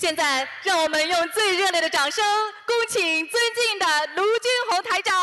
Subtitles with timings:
[0.00, 2.24] 现在，让我们用最热烈的掌声，
[2.66, 5.14] 恭请尊敬的卢军红台长。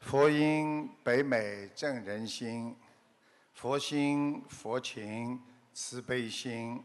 [0.00, 2.74] 佛音北美正人心，
[3.52, 5.42] 佛心佛情
[5.74, 6.82] 慈悲心，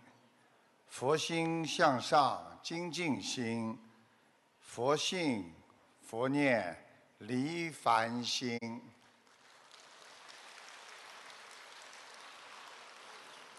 [0.90, 3.80] 佛心向上精进心，
[4.60, 5.56] 佛性
[6.06, 6.86] 佛念
[7.20, 8.60] 离烦心。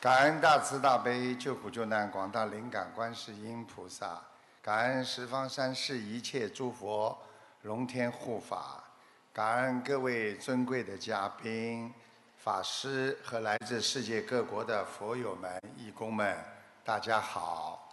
[0.00, 4.22] 感恩大慈大悲救苦救难广大灵感观世音菩萨，
[4.62, 7.20] 感恩十方三世一切诸佛
[7.62, 8.84] 龙天护法。
[9.32, 11.92] 感恩各位尊贵的嘉宾、
[12.36, 16.38] 法师和来自世界各国的佛友们、义工们，
[16.84, 17.92] 大家好。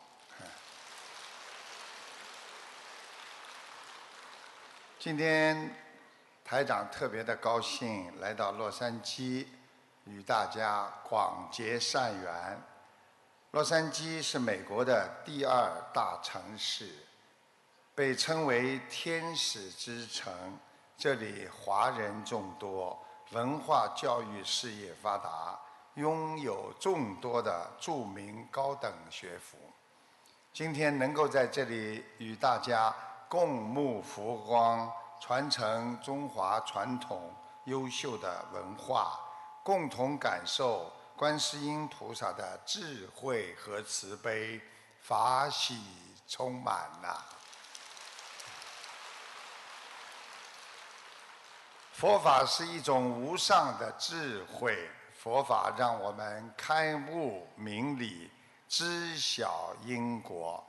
[4.99, 5.75] 今天
[6.43, 9.47] 台长特别的高兴来到洛杉矶，
[10.05, 12.61] 与大家广结善缘。
[13.51, 16.93] 洛杉矶是美国的第二大城市，
[17.93, 20.33] 被称为“天使之城”。
[20.97, 22.97] 这里华人众多，
[23.31, 25.59] 文化教育事业发达，
[25.95, 29.57] 拥有众多的著名高等学府。
[30.53, 32.95] 今天能够在这里与大家
[33.27, 37.33] 共沐佛光，传承中华传统
[37.65, 39.19] 优秀的文化，
[39.65, 44.61] 共同感受观世音菩萨的智慧和慈悲，
[45.01, 45.81] 法喜
[46.27, 47.17] 充满呐！
[51.93, 58.29] 佛法是一种无上的智慧，佛法让我们开悟明理，
[58.69, 60.63] 知晓因果，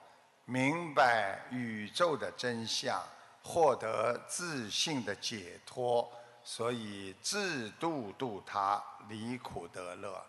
[0.46, 2.98] 明白宇宙的真相，
[3.42, 6.10] 获得自信的解脱。
[6.48, 10.24] 所以自度度他，离苦得乐。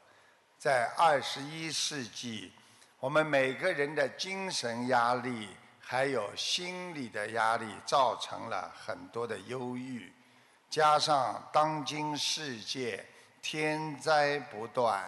[0.57, 2.51] 在二十一世纪，
[2.99, 5.47] 我们每个人的精神压力
[5.79, 10.11] 还有心理的压力，造成了很多的忧郁。
[10.71, 13.05] 加上当今世界
[13.39, 15.07] 天灾不断，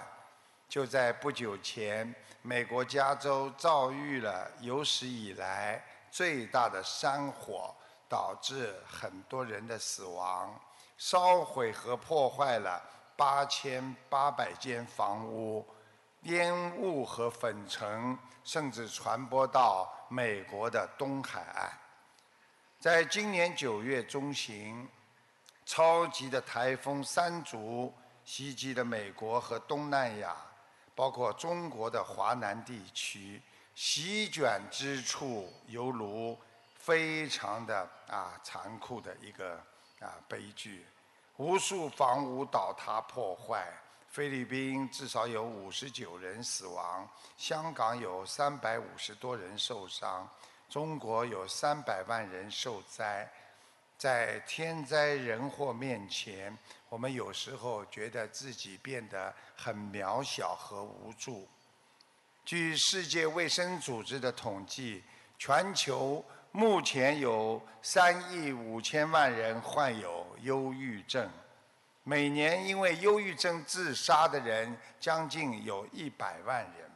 [0.70, 2.14] 就在不久前，
[2.44, 7.76] 美国加州遭遇了有史以来最大的山火，
[8.08, 10.54] 导致很多人的死亡，
[11.00, 12.80] 烧毁和破坏了
[13.18, 15.66] 八千八百间房屋，
[16.26, 21.72] 烟雾和粉尘甚至传播到美国的东海岸。
[22.80, 24.88] 在今年九月中旬。
[25.66, 27.94] 超级的台风山竹
[28.26, 30.36] 袭击了美国和东南亚，
[30.96, 33.40] 包括中国的华南地区，
[33.76, 36.36] 席卷之处犹如
[36.74, 39.62] 非常的啊残酷的一个
[40.00, 40.86] 啊悲剧，
[41.38, 43.68] 无数房屋倒塌破坏，
[44.10, 50.28] 菲律宾至少有五十九人死亡，香港有三百五十多人受伤，
[50.70, 53.30] 中国有三百万人受灾。
[53.98, 56.58] 在天灾人祸面前，
[56.88, 61.46] 我们有时候觉得自己变得很渺小和无助。
[62.46, 65.04] 据世界卫生组织的统计，
[65.38, 71.30] 全球目前有三亿五千万人患有忧郁症，
[72.04, 76.90] 每年因为忧郁症自杀的人将近有一百万人。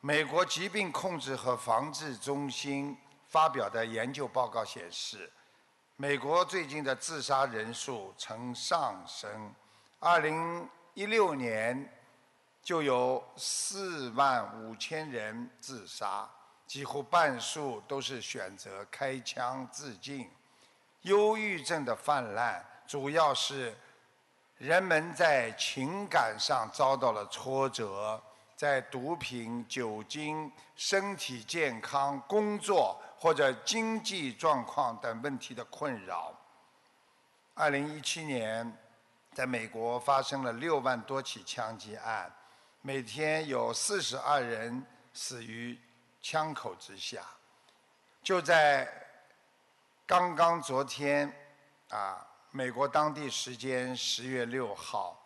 [0.00, 5.30] 美国疾病控制和防治中心发表的研究报告显示。
[6.00, 9.52] 美国最近的自杀人数呈上升，
[9.98, 11.92] 二零一六年
[12.62, 16.30] 就有四万五千人自杀，
[16.68, 20.30] 几乎半数都是选择开枪自尽。
[21.02, 23.76] 忧郁症的泛滥，主要是
[24.58, 28.22] 人们在情感上遭到了挫折，
[28.54, 32.96] 在毒品、酒精、身体健康、工作。
[33.20, 36.32] 或者经济状况等问题的困扰。
[37.52, 38.78] 二零一七年，
[39.34, 42.32] 在美国发生了六万多起枪击案，
[42.80, 45.76] 每天有四十二人死于
[46.30, 47.22] 枪口之下。
[48.22, 48.86] 就在
[50.04, 51.34] 刚刚昨天，
[51.88, 55.18] 啊，美国当地时间十月六号，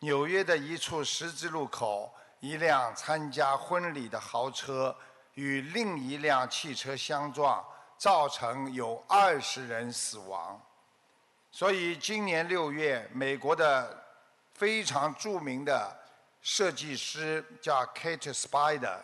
[0.00, 4.94] 纽约的一处十字路口，一辆参加婚礼的豪车。
[5.34, 7.64] 与另一辆汽车相撞，
[7.96, 10.60] 造成有二十人死亡。
[11.50, 14.04] 所以今年六月，美国的
[14.52, 15.96] 非常著名的
[16.42, 18.98] 设计师叫 Kate Spider，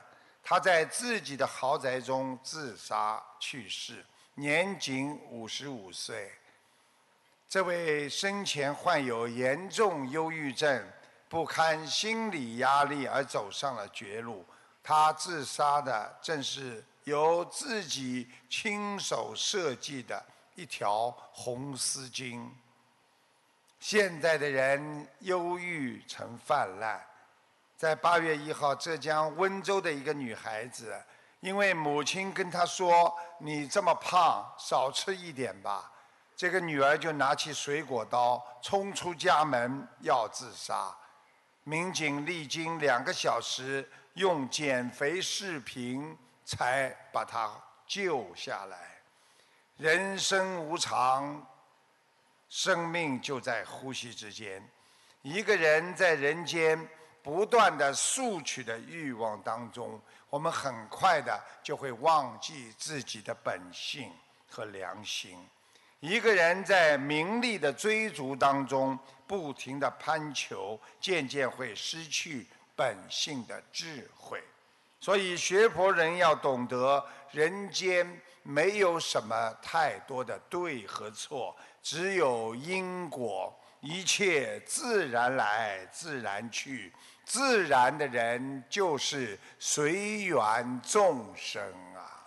[0.48, 6.30] 他在自己的豪宅中自杀去世，年仅五十五岁。
[7.48, 10.88] 这位生前患有严重忧郁症、
[11.28, 14.46] 不堪心理压力而走上了绝路。
[14.84, 22.48] 他自杀的正是由自己亲手设计的一条红丝巾。
[23.80, 27.04] 现在的人忧郁成泛滥，
[27.76, 30.98] 在八月一号，浙江温州的一个女孩子，
[31.40, 35.92] 因为母亲跟她说：“你这么胖，少吃一点吧。”
[36.34, 40.94] 这个女儿就拿起水果刀，冲出家门要自杀。
[41.64, 47.50] 民警历经两个小时，用减肥视频才把她
[47.86, 48.78] 救下来。
[49.76, 51.46] 人生无常。
[52.48, 54.66] 生命就在呼吸之间，
[55.22, 56.88] 一个人在人间
[57.26, 60.00] 不断的索取的欲望当中，
[60.30, 64.12] 我们很快的就会忘记自己的本性
[64.48, 65.36] 和良心。
[65.98, 68.96] 一个人在名利的追逐当中
[69.26, 72.46] 不停的攀求，渐渐会失去
[72.76, 74.40] 本性的智慧。
[75.00, 81.56] 所以学佛人要懂得，人间没有什么太多的对和错。
[81.82, 86.92] 只有因果，一切自然来，自然去。
[87.26, 91.60] 自然的人就是随缘众生
[91.94, 92.22] 啊。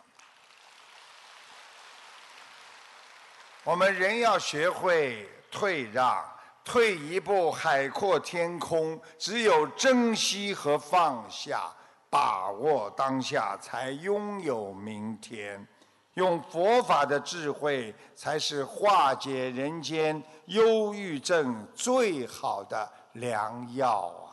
[3.64, 6.24] 我们人要学会退让，
[6.66, 9.00] 退一步海阔天空。
[9.18, 11.72] 只有珍惜和放下，
[12.10, 15.66] 把握当下，才拥有明天。
[16.16, 24.29] 用佛法的智慧，才是化解人间忧郁症最好的良药啊！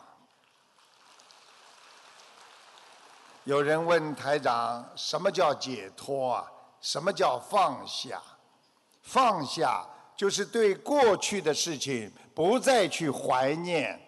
[3.47, 6.45] 有人问台长：“什么叫解脱啊？
[6.81, 8.21] 什么叫放下？
[9.03, 13.99] 放下就是对过去的事情不再去怀念，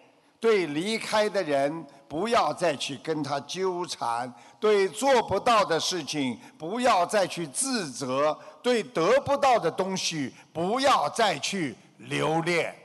[0.41, 12.75] 对离开的人。”不要再去跟他纠缠，对做不到的事情不要再去自责，对得不到的东西不要再去留恋。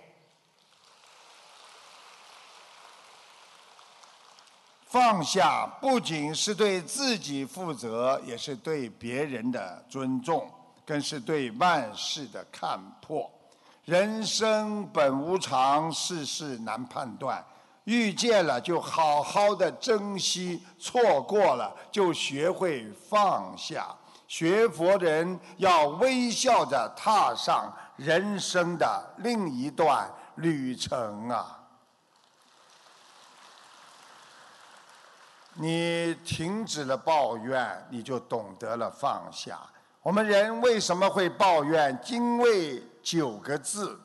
[4.95, 10.49] 放下不仅是对自己负责，也是对别人的尊重，
[10.87, 13.29] 更是对万事的看破。
[13.85, 17.45] 人生本无常，世事难判断。
[17.83, 23.89] 遇见了就好好的珍惜，错过了就学会放下。
[24.29, 31.59] 学佛人要微笑着踏上人生的另一段旅程啊！
[35.55, 39.59] 你停止了抱怨，你就懂得了放下。
[40.03, 41.99] 我们人为什么会抱怨？
[42.09, 44.01] 因为九个字。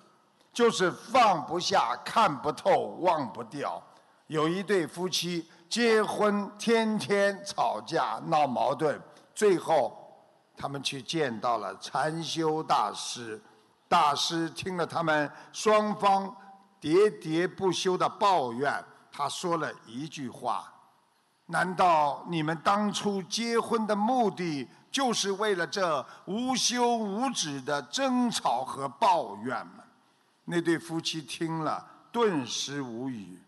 [0.51, 3.81] 就是放不下、看不透、忘不掉。
[4.27, 8.99] 有一对夫妻结婚，天天吵架、闹矛盾，
[9.33, 9.95] 最后
[10.57, 13.39] 他们去见到了禅修大师。
[13.87, 16.35] 大师听了他们双方
[16.81, 20.73] 喋喋不休的抱怨，他说了一句话
[21.51, 29.83] ：“难道你们当初结婚的目的就是为了这无休无止的争吵和抱怨吗？”
[30.45, 33.39] 那对夫妻听了，顿时无语。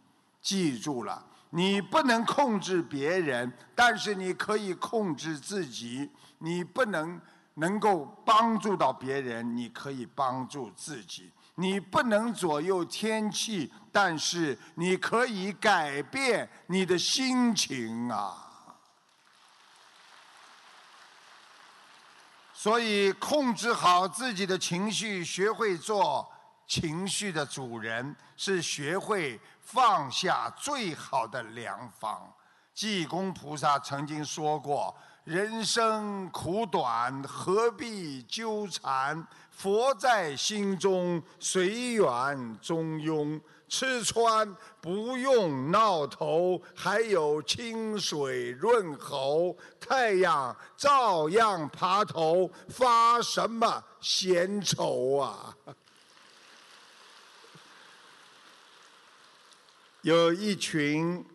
[0.41, 6.09] 记住了，你不能控制别人，但是你可以控制自己。
[6.39, 7.21] 你不能
[7.55, 11.31] 能够帮助到别人，你可以帮助自己。
[11.55, 18.47] 你不能左右天气，但是你可以改变你的心情啊。
[22.53, 26.31] 所以，控制好自己的情绪，学会做。
[26.67, 32.33] 情绪的主人是学会放下最好的良方。
[32.73, 39.27] 济公菩萨曾经说过：“人生苦短，何必纠缠？
[39.51, 43.39] 佛在心中，随缘中庸。
[43.67, 49.57] 吃穿不用闹头，还有清水润喉。
[49.79, 55.55] 太阳照样爬头，发什么闲愁啊？”
[60.03, 61.25] 有一群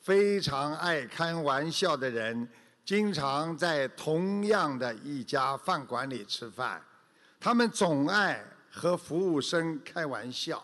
[0.00, 2.50] 非常爱开玩笑的人，
[2.84, 6.82] 经常在同样的一家饭馆里吃饭。
[7.40, 10.62] 他们总爱和服务生开玩笑。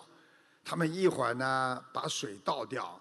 [0.64, 2.98] 他们一会儿呢把水倒掉，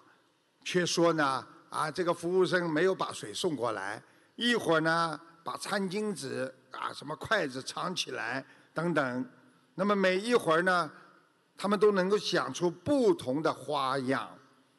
[0.62, 3.98] 却说呢啊这个服务生没有把水送过来；
[4.36, 9.30] 一会儿呢把餐巾纸啊什么筷子藏起来等等。
[9.74, 10.92] 那么每一会儿呢，
[11.56, 14.28] 他们都能够想出不同的花样。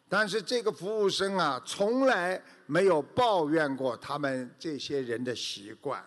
[0.07, 6.05] 但是这个服务生啊，从来没有抱怨过他们这些人的习惯、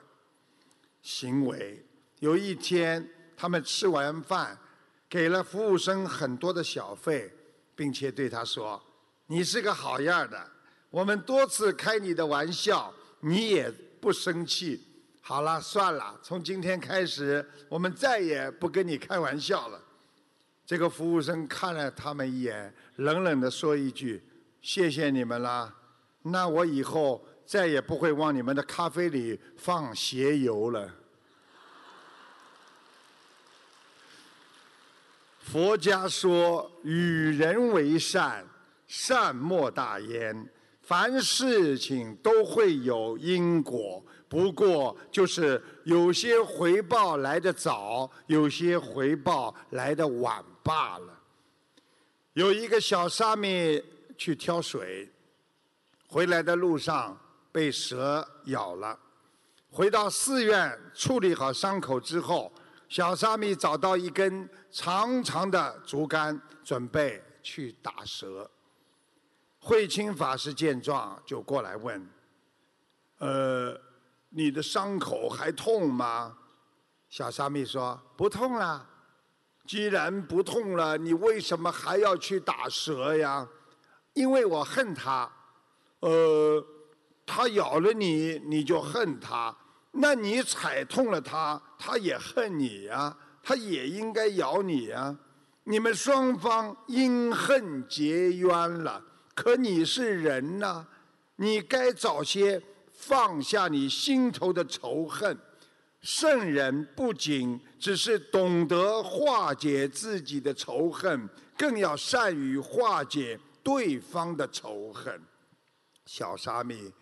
[1.02, 1.85] 行为。
[2.20, 4.58] 有一天，他们吃完饭，
[5.08, 7.32] 给了服务生很多的小费，
[7.76, 8.82] 并且对他说
[9.26, 10.50] ：“你是个好样的，
[10.90, 13.70] 我们多次开你的玩笑，你也
[14.00, 14.84] 不生气。
[15.20, 19.80] 好了，算了，从今天开始，我们再也不跟你开玩笑了。”
[20.66, 24.22] 这个服务生看了他们一眼，冷冷地说一句
[24.60, 25.72] ：“谢谢你们了。
[26.22, 30.92] 那我以后再也不会往你们的咖啡里放鞋油了。”
[35.50, 38.47] 佛家说：“与人为善，
[38.87, 40.47] 善莫大焉。
[40.83, 51.19] 凡事情都会有因果，不过就是有些回报来得早，有些回报来得晚。”罢了。
[52.35, 53.83] 有一个小沙弥
[54.19, 55.11] 去挑水，
[56.07, 57.19] 回来的路上
[57.50, 58.99] 被蛇咬了。
[59.71, 62.52] 回到寺院处理好伤口之后，
[62.88, 68.50] 小沙弥找到一根长长的竹竿，准备去打蛇。
[69.59, 72.09] 慧清法师见状就过来问
[73.18, 73.78] ：“呃，
[74.30, 76.38] 你的伤口还痛吗？”
[77.11, 78.88] 小沙弥说：“不痛了。”
[79.66, 83.47] 既然不痛了，你为什么还要去打蛇呀？
[84.14, 85.30] 因为我恨它，
[86.00, 86.64] 呃，
[87.26, 89.54] 它咬了你，你就恨它。
[90.00, 95.17] 那你踩痛了它，它也恨你呀，它也应该咬你呀。
[95.64, 99.02] 你们双方因恨结冤了，
[99.35, 100.87] 可你是人呐，
[101.37, 102.62] 你该早些
[102.93, 105.37] 放下你心头的仇恨。
[106.00, 115.21] 圣人不仅只是懂得化解自己的仇恨，更要善于化解对方的仇恨。
[116.07, 116.93] 小沙弥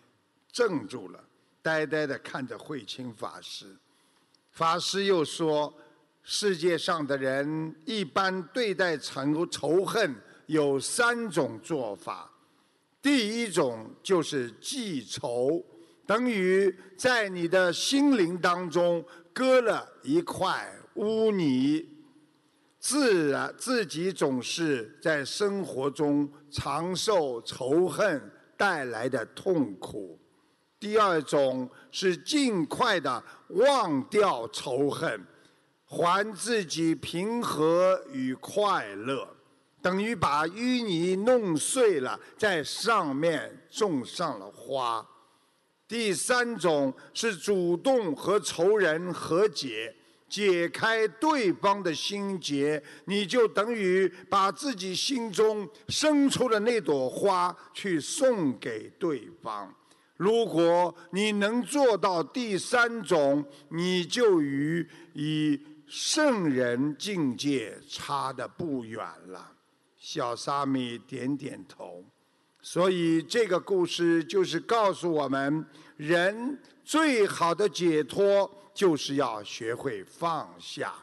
[0.51, 1.23] 怔住了，
[1.67, 3.65] 呆呆地看着慧清法师。
[4.51, 5.73] 法师又说
[6.23, 12.31] ：“世界上的人一般对待仇仇恨有三种做法，
[13.01, 15.61] 第一种就是记仇。”
[16.07, 21.85] 等于在你的心灵当中割了一块污泥，
[22.79, 28.21] 自然自己总是在生活中常受仇恨
[28.55, 30.17] 带来的痛苦。
[30.79, 35.25] 第二种是尽快的忘掉仇恨，
[35.85, 39.27] 还自己平和与快乐，
[39.81, 45.05] 等于把淤泥弄碎了，在上面种上了花。
[45.87, 49.95] 第三种是主动和仇人和解，
[50.27, 59.73] 解开对方的心结，你就等于把自己心中生出的那朵花去送给对方。
[60.17, 69.53] 如果你能做到第三种，你就与与圣人境界差得不远了。
[69.95, 72.03] 小沙弥点点头。
[72.61, 80.93] 所以这个故事就是告诉我们，人最好的解脱就是要学会放下。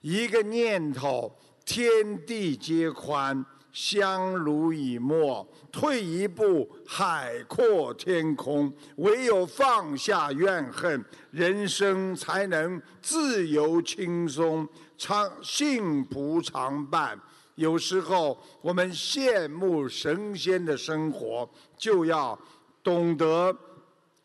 [0.00, 3.44] 一个念头，天地皆宽，
[3.76, 8.72] 相濡以沫；退一步，海阔天空。
[8.96, 14.66] 唯有放下怨恨，人生才能自由轻松，
[14.96, 17.20] 常幸福常伴。
[17.56, 22.38] 有时候我们羡慕神仙的生活，就要
[22.82, 23.54] 懂得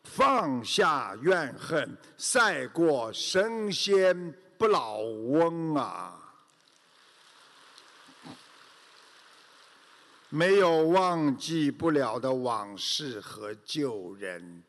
[0.04, 6.18] 放下怨恨，赛过神仙不老翁啊！
[10.34, 14.62] 没有忘记不了的往事和旧人，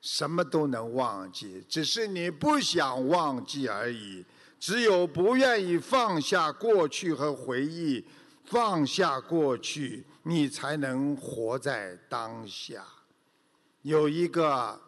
[0.00, 4.24] 什么都能忘记，只是你不想忘记而已。
[4.58, 8.02] 只有不愿意放下过去和回忆，
[8.44, 12.82] 放下过去，你才能活在当下。
[13.82, 14.80] 有一个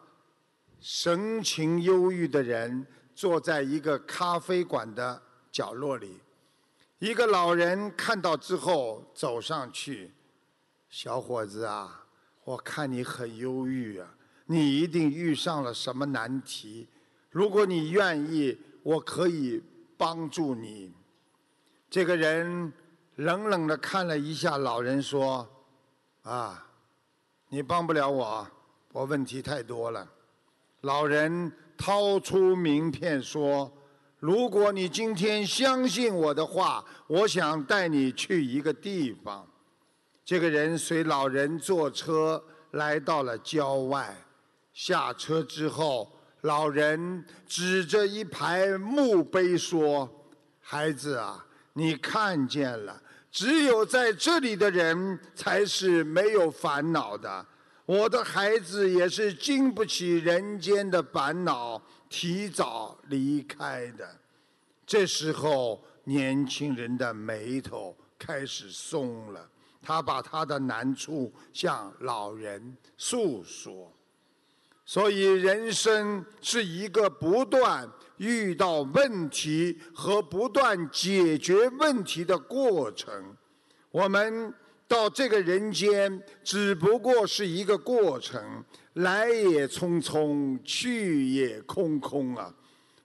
[0.81, 5.21] 神情忧郁的人坐在一个咖啡馆的
[5.51, 6.19] 角落里，
[6.97, 10.11] 一个老人看到之后走上去
[10.95, 12.05] ：“小伙子啊，
[12.43, 14.07] 我看你很忧郁啊，
[14.45, 16.87] 你一定遇上了什么难题。
[17.31, 19.63] 如果你愿意。”我可以
[19.97, 20.93] 帮助你。
[21.89, 22.73] 这个人
[23.15, 25.47] 冷冷地看了一下老人，说
[26.23, 26.67] ：“啊，
[27.47, 28.45] 你帮不了我，
[28.91, 30.05] 我问题太多了。”
[30.81, 33.71] 老人掏出名片说
[34.19, 39.47] ：“如果你今天相信我的话，我想带你去一个地方。
[40.25, 44.15] 这个人随老人坐车来到了郊外，
[44.73, 46.11] 下车之后，
[46.41, 50.09] 老人指着一排墓碑说
[50.61, 53.01] ：“孩子啊，你看见了，
[53.31, 57.45] 只有在这里的人才是没有烦恼的。
[57.85, 61.81] 我的孩子也是经不起人间的烦恼。”
[62.15, 64.07] 提早离开的，
[64.85, 69.49] 这时候年轻人的眉头开始松了。
[69.83, 73.91] 他把他的难处向老人诉说。
[74.85, 77.87] 所以，人生是一个不断
[78.17, 83.35] 遇到问题和不断解决问题的过程。
[83.91, 84.53] 我们
[84.87, 88.63] 到这个人间，只不过是一个过程。
[88.93, 92.53] 来也匆匆，去也空空啊！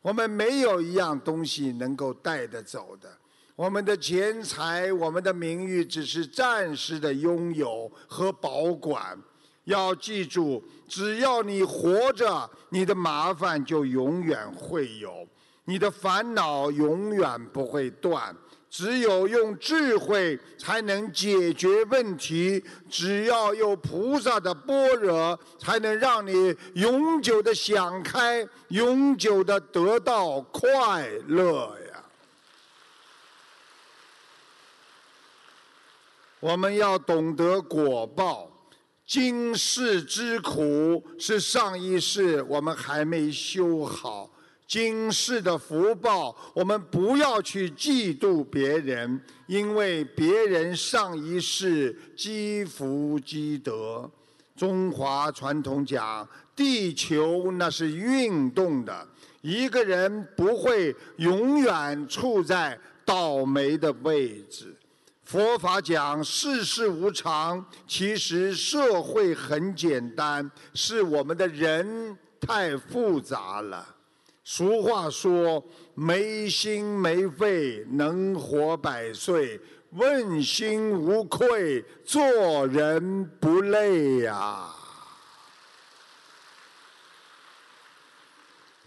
[0.03, 3.11] 我们没有一样东西能够带得走的。
[3.59, 9.19] 我们的钱财、我们的名誉，只是暂时的拥有和保管。
[9.65, 15.27] 要记住，只要你活着，你的麻烦就永远会有，
[15.65, 18.33] 你的烦恼永远不会断。
[18.71, 32.05] 只有用智慧才能解决问题，只要有菩萨的般若，才能让你永久的想开，永久的得到快乐呀！
[36.41, 38.49] 我们要懂得果报，
[39.05, 44.31] 今世之苦是上一世我们还没修好。
[44.65, 54.09] 今世的福报，我们不要去嫉妒别人，因为别人上一世积福积德。
[54.55, 59.09] 中华传统讲，地球那是运动的，
[59.41, 64.77] 一个人不会永远处在倒霉的位置。
[65.29, 73.87] 佛法讲世事无常，其实社会很简单，是我们的人太复杂了。
[74.43, 75.63] 俗话说
[75.93, 79.61] ：“没心没肺能活百岁，
[79.91, 84.71] 问心无愧做人不累呀。”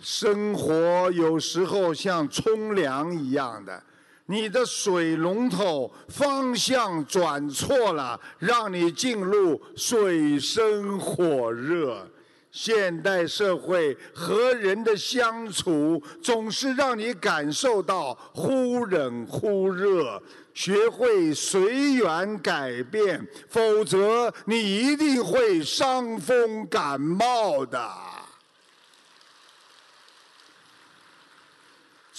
[0.02, 3.84] 生活有时候像冲凉一样的，
[4.32, 12.08] 你的水龙头方向转错了，让你进入水深火热。
[12.50, 20.22] 现代社会和人的相处，总是让你感受到忽冷忽热。
[20.54, 27.86] 学会随缘改变，否则你一定会伤风感冒的。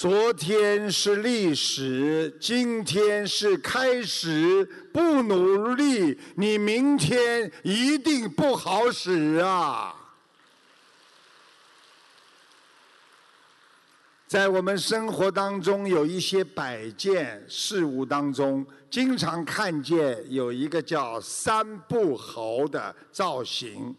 [0.03, 4.69] 昨天是历史，今天是开始。
[4.93, 9.95] 不努力，你明天一定不好使啊！
[14.27, 23.95] 在我们生活当中，有一些摆件事物当中，经常看见有一个叫三不猴的造型，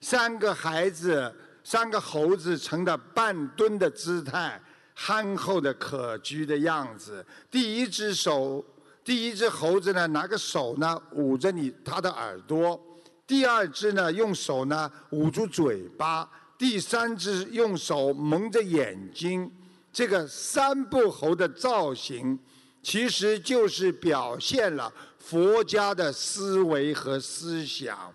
[0.00, 1.34] 三个孩子，
[1.64, 4.62] 三个猴子成的半蹲的姿态，
[5.02, 7.24] 憨厚的可掬的样子。
[7.50, 8.62] 第一只手，
[9.02, 12.78] 第一只猴子呢，拿个手呢捂着你他的耳朵；
[13.26, 19.50] 第二只呢，用手呢捂住嘴巴；第三只用手蒙着眼睛。
[19.90, 22.38] 这个三不猴的造型，
[22.82, 28.12] 其实就是表现了佛家的思维和思想。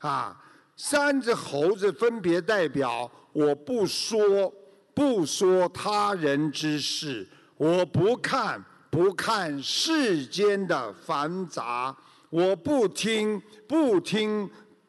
[0.00, 0.36] 啊，
[0.76, 4.52] 三只猴子分别代表：我不说，
[4.96, 7.22] 不说他人之事；
[7.58, 11.94] 我不看，不看世间的繁杂；
[12.30, 14.48] 我不听，不听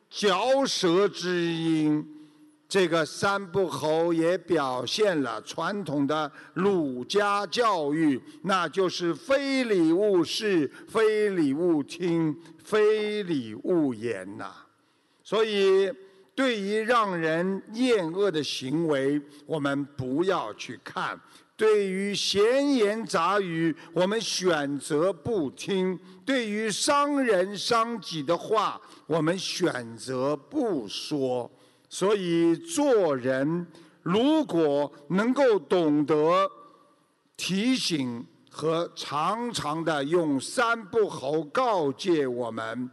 [0.10, 2.08] 嚼舌之音。
[2.70, 14.54] 这个三不猴也表现了传统的儒家教育，那就是非礼勿视、非礼勿听、非礼勿言呐。
[15.22, 15.92] 所以，
[16.38, 21.18] 对于让人厌恶的行为，我们不要去看；
[21.56, 31.50] 对于闲言杂语，我们选择不听；对于伤人伤己的话，我们选择不说。
[31.90, 33.66] 所以做人，
[34.04, 36.48] 如果能够懂得
[37.36, 42.92] 提醒和常常的用三不猴告诫我们，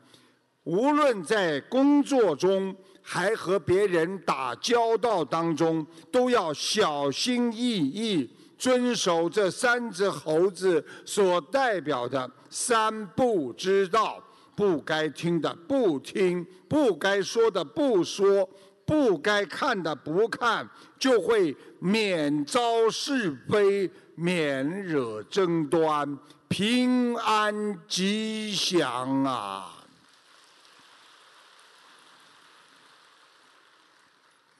[0.62, 2.74] 无论在工作中
[3.06, 14.18] 还和别人打交道当中，都要小心翼翼，遵守这三只猴子所代表的三不之道：
[14.56, 18.48] 不该听的不听，不该说的不说，
[18.86, 20.66] 不该看的不看，
[20.98, 29.73] 就会免遭是非，免惹争端，平安吉祥啊！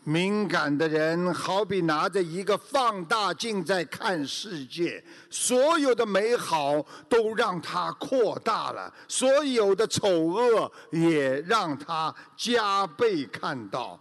[0.05, 13.99] 敏感的人好比拿着一个放大镜在看世界，所有的美好都让它扩大了，所有的丑恶也让它加倍看到。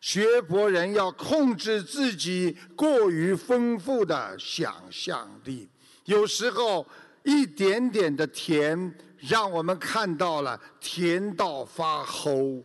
[0.00, 5.68] 学佛人要控制自己过于丰富的想象力，
[6.04, 6.86] 有时候
[7.22, 12.62] 一点点的甜，让我们看到了甜到发齁。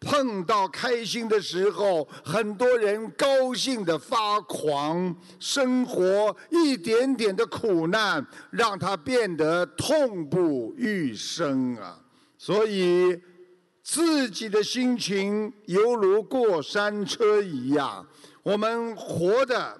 [0.00, 12.00] 碰到开心的时候，很多人高兴的发狂，生活一点点的苦难让他变得痛不欲生啊！
[12.38, 13.20] 所以，
[13.82, 18.06] 自己的心情犹如过山车一样，
[18.42, 19.78] 我们活得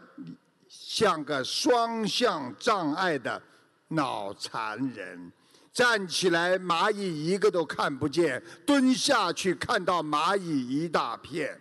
[0.69, 3.41] 像个双向障碍的
[3.89, 5.33] 脑残人。
[5.73, 11.59] 站起来，蚂蚁一个都看不见；蹲下去，看到蚂蚁一大片。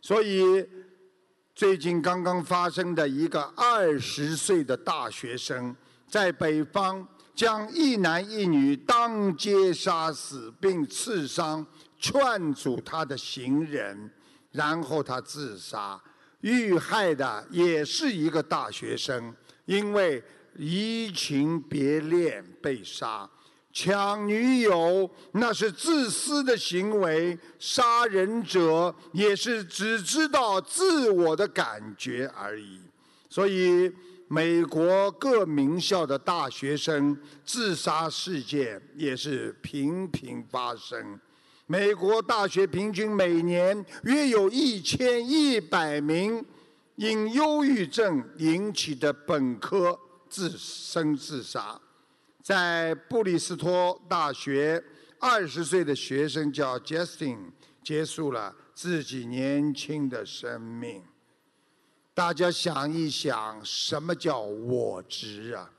[0.00, 0.66] 所以，
[1.54, 5.76] 最近刚刚发生的一个二十岁的大学生，
[6.08, 11.64] 在北方将一男一女当街杀死并刺伤
[11.98, 14.10] 劝阻他的行人，
[14.50, 16.00] 然后他自杀。
[16.40, 19.32] 遇害的也是一个大学生，
[19.66, 20.20] 因为
[20.56, 23.28] 移情别恋被杀。
[23.72, 32.80] 抢女友那是自私的行为，杀人者也是只知道自我的感觉而已。
[33.30, 33.90] 所以，
[34.28, 41.18] 美国各名校的大学生自杀事件也是频频发生。
[41.66, 46.44] 美国大学平均每年约有一千一百名
[46.96, 51.80] 因忧郁症引起的本科自生自杀。
[52.42, 54.82] 在布里斯托大学，
[55.20, 57.38] 二十岁的学生叫 Justin，
[57.84, 61.02] 结束了自己年轻的生命。
[62.12, 65.70] 大家想一想，什么叫我执啊？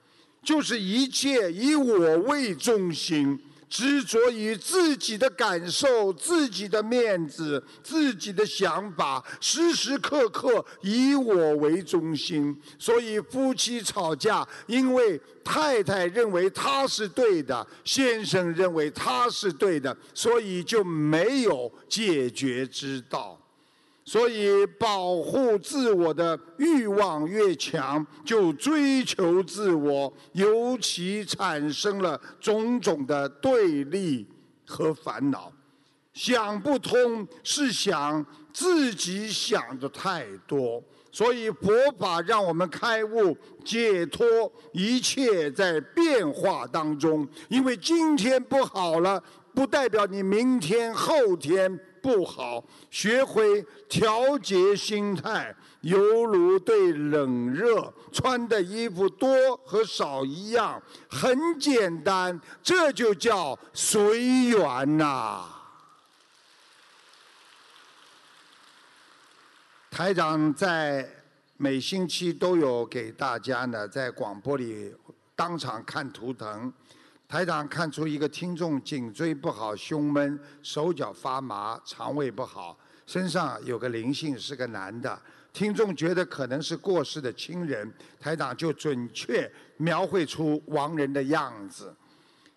[0.41, 3.39] 就是一切以我为中心。
[3.73, 12.55] 执着于自己的感受、自己的面子、自己的想法，时时刻刻以我为中心。
[12.77, 23.42] 所以夫妻吵架，因为太太认为他是对的，先生认为他是对的，所以就没有解决之道。
[24.05, 34.27] 所以，保护自我的欲望越强，就追求自我，尤其产生了种种的对立
[34.65, 35.49] 和烦恼。
[36.13, 44.27] 想不通是想自己想的太多，所以佛法让我们开悟解脱，
[44.73, 47.27] 一切在变化当中。
[47.47, 49.23] 因为今天不好了，
[49.55, 51.79] 不代表你明天、后天。
[52.03, 52.61] 不好，
[52.91, 65.45] 学会调节心态，犹如对冷热穿的衣服多和少一样，很简单，这就叫随缘呐。
[69.89, 71.09] 台长在
[71.55, 74.93] 每星期都有给大家呢，在广播里
[75.37, 76.73] 当场看图腾。
[77.33, 85.19] 台长看出一个听众颈椎不好、胸闷、手脚发麻、肠胃不好，身上有个灵性，是个男的。
[85.51, 91.91] 听众觉得可能是过世的亲人，台长就准确描绘出亡人的样子。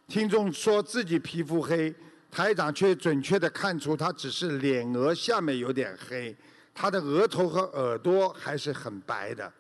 [0.09, 1.95] 听众说自己皮肤黑，
[2.31, 6.37] 台长却准确的看出他只是脸额下面有点黑，
[6.75, 9.51] 他的额头和耳朵还是很白的。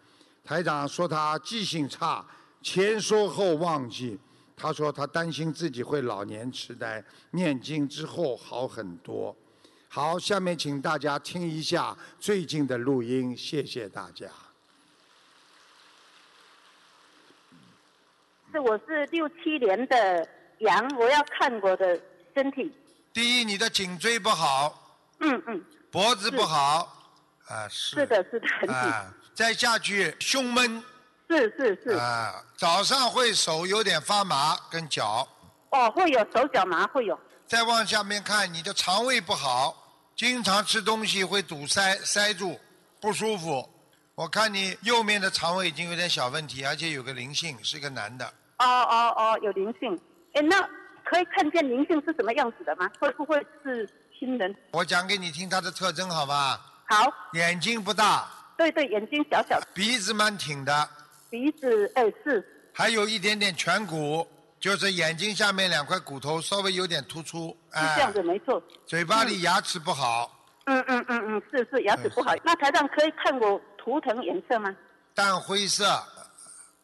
[0.44, 2.22] 台长说他记性差，
[2.60, 4.18] 前说后忘记。
[4.56, 9.36] 他说他担心自己会老年痴呆，念经之后好很多。
[9.88, 14.26] 好，下面请大家听一下最近的录音，谢谢大家。
[18.50, 20.26] 是，我是六七年的
[20.58, 22.00] 羊，我要看我的
[22.34, 22.72] 身体。
[23.12, 24.98] 第一，你的颈椎不好。
[25.20, 25.62] 嗯嗯。
[25.90, 27.12] 脖子不好。
[27.46, 27.96] 啊，是。
[27.96, 28.72] 是的，是的。
[28.72, 30.82] 啊，再下去胸闷。
[31.28, 31.90] 是是是。
[31.96, 35.26] 啊，早上会手有点发麻，跟脚。
[35.70, 37.18] 哦，会有手脚麻，会有。
[37.46, 39.76] 再往下面看，你的肠胃不好，
[40.16, 42.58] 经常吃东西会堵塞塞住，
[43.00, 43.68] 不舒服。
[44.14, 48.24] 我看你右面的肠胃已经有点小问题，而且有个灵性，是个男的。
[48.58, 50.00] 哦哦哦，有灵性。
[50.32, 50.60] 哎，那
[51.04, 52.90] 可以看见灵性是什么样子的吗？
[52.98, 54.54] 会不会是亲人？
[54.72, 56.58] 我讲给你听他的特征，好吧？
[56.88, 60.88] 好，眼睛不大，对对，眼睛小小的，鼻子蛮挺的，
[61.30, 64.26] 鼻子哎是，还有一点点颧骨，
[64.60, 67.56] 就是眼睛下面两块骨头稍微有点突出。
[67.70, 68.62] 哎是这样子，没错。
[68.86, 70.30] 嘴巴里牙齿不好，
[70.64, 72.34] 嗯嗯嗯嗯，是是，牙齿不好。
[72.44, 74.74] 那台上可以看我图腾颜色吗？
[75.14, 75.84] 淡灰色。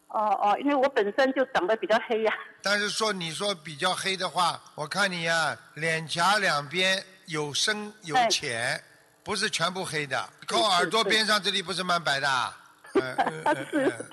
[0.09, 8.83] 哦哦，因为我本身就长得比较黑呀、但是说你说比较黑的话，我看你呀、脸颊两边有深有哎浅，
[9.23, 10.29] 不是全部黑的。
[10.45, 12.55] 靠是耳朵边上这里不是蛮白的啊？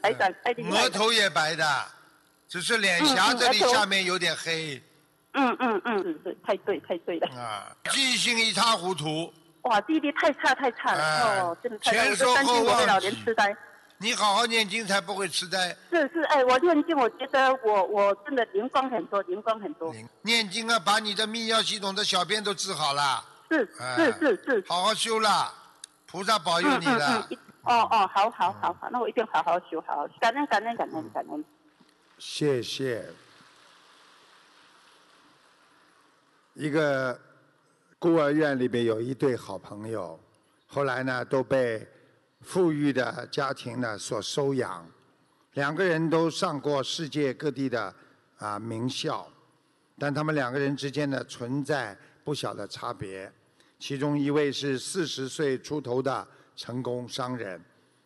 [0.03, 1.65] 台长太厉害额头也白的，
[2.49, 4.83] 只是脸颊这里下面有点黑
[5.33, 7.29] 嗯嗯嗯，是是，太对太对了。
[7.37, 9.33] 啊，记性一塌糊涂。
[9.63, 13.57] 哇，弟弟太差太差了，哦，真的太差，前我就担心说后我的老年痴呆。
[13.99, 15.77] 你好好念经才不会痴呆。
[15.91, 19.95] 是是，哎，我念经，我觉得我我真的灵光很多，灵光很多。
[20.23, 23.23] 念经啊，把你的泌尿系统的小便都治好了。
[23.51, 23.59] 是
[23.97, 25.53] 是是是，好好修啦，
[26.07, 27.29] 菩萨保佑你了。
[27.71, 31.45] 嗯，哦哦，好好好好，那我一定好好修，好好修，感恩感恩感恩感恩。
[32.19, 33.07] 谢谢。
[36.55, 37.19] 一个
[37.97, 40.19] 孤儿院里边有一对好朋友，
[40.67, 41.87] 后来呢都被
[42.41, 44.85] 富裕的家庭呢所收养，
[45.53, 47.95] 两个人都上过世界各地的
[48.39, 49.31] 啊名校，
[49.97, 53.33] 但他们两个人之间呢存在不小的差别。
[53.79, 56.27] 其中一位是四十岁出头的
[56.61, 57.59] 成功商人，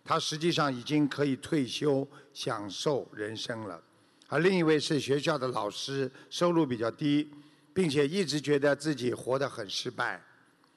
[0.05, 3.83] 他实际上已经可以退休享受人生了。
[4.29, 7.29] 而另一位是学校的老师，收入比较低，
[7.73, 10.23] 并且一直觉得自己活得很失败。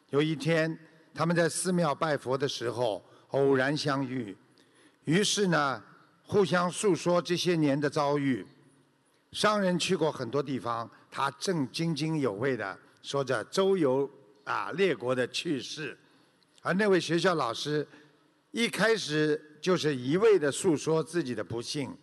[0.09, 0.75] 有一天，
[1.13, 4.35] 他们在寺庙拜佛的时候偶然相遇，
[5.05, 5.83] 于是呢，
[6.23, 8.43] 互相诉说这些年的遭遇。
[9.33, 14.09] 商人去过很多地方，他正津津有味地说着周游
[14.45, 15.95] 啊列国的趣事，
[16.61, 17.87] 而那位学校老师
[18.51, 21.95] 一开始就是一味的诉说自己的不幸，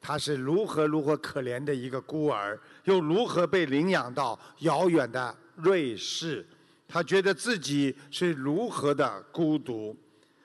[0.00, 6.46] 他是如何如何可怜的一个孤儿，又如何被领养到遥远的瑞士，
[6.86, 9.96] 他觉得自己是如何的孤独。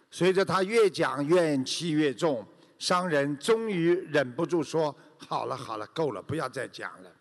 [0.09, 2.45] 随着他越讲怨气越重，
[2.79, 7.11] 商人终于忍不住说：“好了好了，够了，不要再讲了。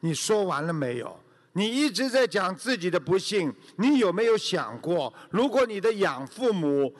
[0.00, 1.18] 你说完了没有？
[1.54, 6.94] 你一直在讲自己的不幸，你有没有想过，如果你的养父母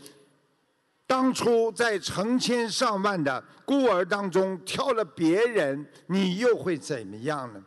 [1.06, 7.62] 当初在成千上万的孤儿当中挑了别人，你又会怎么样呢？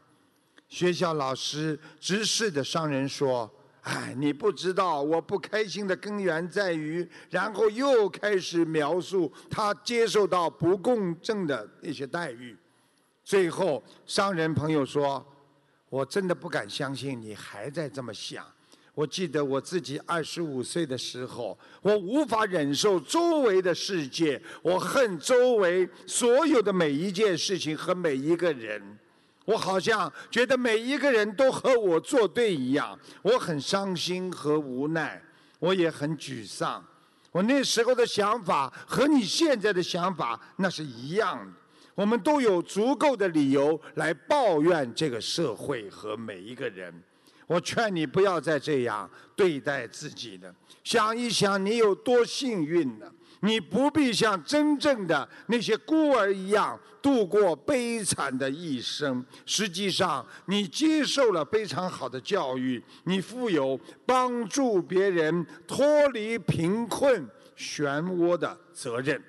[0.69, 3.49] 学校老师直视的商人说
[3.83, 12.57] ：“哎，你不知道，我不开心的根源在于……”然后又开始描述他接受到不公正的那些待遇。
[13.23, 15.25] 最后，商人朋友说
[15.89, 18.45] ：“我真的不敢相信你还在这么想。
[18.93, 28.97] 我记得我自己二十五岁的时候，我无法忍受周围的世界，我恨周围所有的每一件事情和每一个人。
[29.45, 35.21] 我好像觉得每一个人都和我作对一样，我很伤心和无奈，
[35.59, 36.83] 我也很沮丧。
[37.31, 41.53] 我那时候的想法和你现在的想法那是一样的。
[41.97, 46.93] 我们都有足够的理由来抱怨这个社会和每一个人。
[47.47, 50.53] 我劝你不要再这样对待自己了。
[50.83, 53.11] 想一想，你有多幸运呢？
[53.39, 59.25] 你不必像真正的那些孤儿一样度过悲惨的一生。
[59.47, 69.19] 实际上，你接受了非常好的教育，你负有帮助别人脱离贫困漩涡的责任，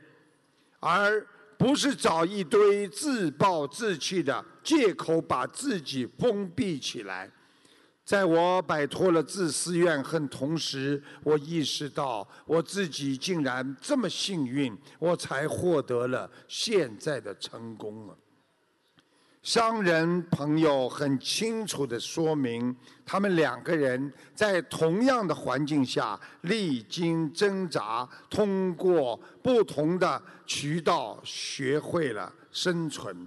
[0.80, 1.26] 而
[1.58, 7.30] 不是找一堆自暴自弃的借口把自己封闭起来。
[8.04, 18.16] 在我摆脱了自私怨恨同时，我意识到我自己竟然这么幸运，我才获得了现在的成功啊！
[19.48, 33.26] 商人朋友很清楚地说明，他们两个人在同样的环境下历经挣扎，通过不同的渠道学会了生存。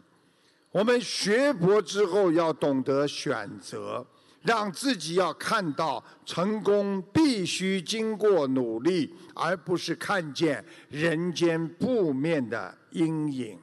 [0.70, 4.06] 我们学佛之后要懂得选择。
[4.44, 13.58] 让自己要看到成功必须经过努力，而不是看见人间负面的阴影。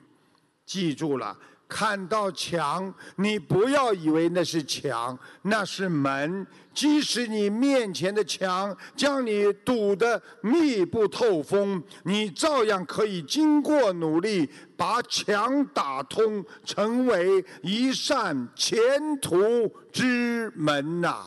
[0.64, 1.36] 记住了，
[1.68, 6.46] 看到墙，你不要以为那是墙，那是门。
[6.72, 21.26] 即使你面前的墙将你堵得密不透风，你照样可以经过努力把墙打通，成为一扇前途之门呐。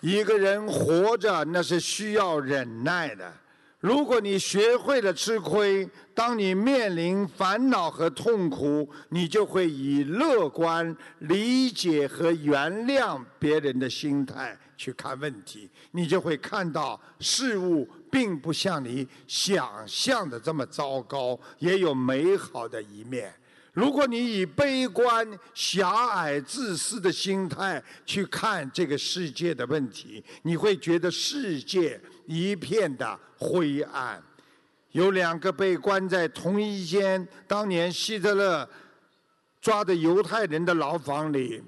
[0.00, 3.32] 一个人活着，那是需要忍耐的。
[3.80, 23.32] 如果你学会了吃亏，当你面临烦恼和痛苦，你就会以乐观、理解和原谅别人的心态去看问题，你就会看到事物并不像你想象的这么糟糕，也有美好的一面。
[23.72, 31.98] 如果你以悲观、狭隘、自私的心态去看这个世界的问题，你会觉得世界
[32.30, 34.22] 一片的灰暗。
[34.92, 38.68] 有两个被关在同一间当年希特勒
[39.60, 41.60] 抓的犹太人的牢房里，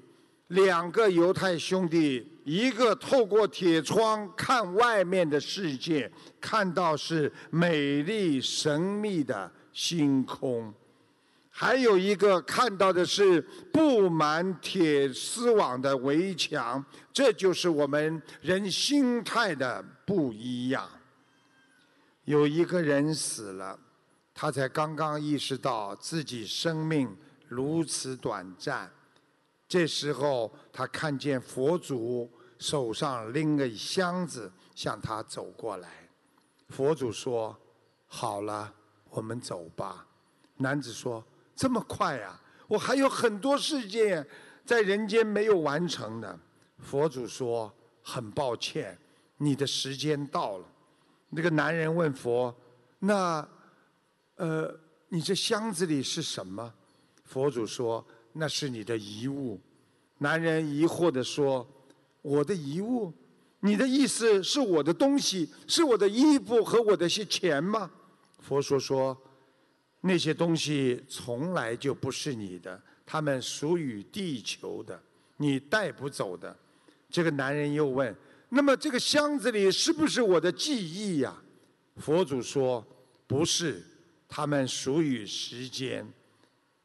[0.47, 10.73] 两个犹太兄弟，一个透过铁窗看外面的世界，看到是美丽神秘的星空；
[11.55, 13.39] 还有一个看到的是
[13.71, 16.83] 布满铁丝网的围墙。
[17.13, 20.89] 这就是我们人心态的不一样。
[22.25, 23.79] 有一个人死了，
[24.33, 27.15] 他才刚刚意识到自己生命
[27.47, 28.91] 如此短暂。
[29.67, 36.09] 这时候，他看见佛祖手上拎个箱子向他走过来。
[36.69, 37.55] 佛祖说
[38.07, 38.73] ：“好了，
[39.11, 40.07] 我们走吧。”
[40.57, 41.23] 男子说
[41.55, 42.39] ：“这么快呀？
[42.67, 44.25] 我还有很多事件
[44.65, 46.39] 在人间没有完成呢。”
[46.79, 48.97] 佛祖说：“很抱歉，
[49.37, 50.65] 你的时间到了。”
[51.29, 52.53] 那个男人问佛
[52.99, 53.47] ：“那，
[54.35, 54.73] 呃，
[55.09, 56.73] 你这箱子里是什么？”
[57.23, 59.59] 佛祖说：“那是你的遗物。”
[60.19, 61.67] 男人疑惑地说
[62.21, 63.13] ：“我的遗物？
[63.61, 67.89] 你的意思是我的东西，是我的衣服和我的些钱吗？”
[68.39, 69.17] 佛说：“说，
[70.05, 75.01] 那些东西从来就不是你的，它们属于地球的，
[75.37, 76.53] 你带不走的。”
[77.09, 78.13] 这个男人又问。
[78.49, 81.35] 那么这个箱子里是不是我的记忆呀？
[81.97, 82.85] 佛祖说
[83.25, 83.81] 不是，
[84.27, 86.05] 他们属于时间。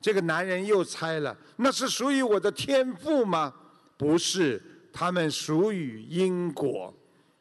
[0.00, 3.52] 这个男人又猜了，那是属于我的天赋吗？
[3.96, 6.94] 不是，他们属于因果。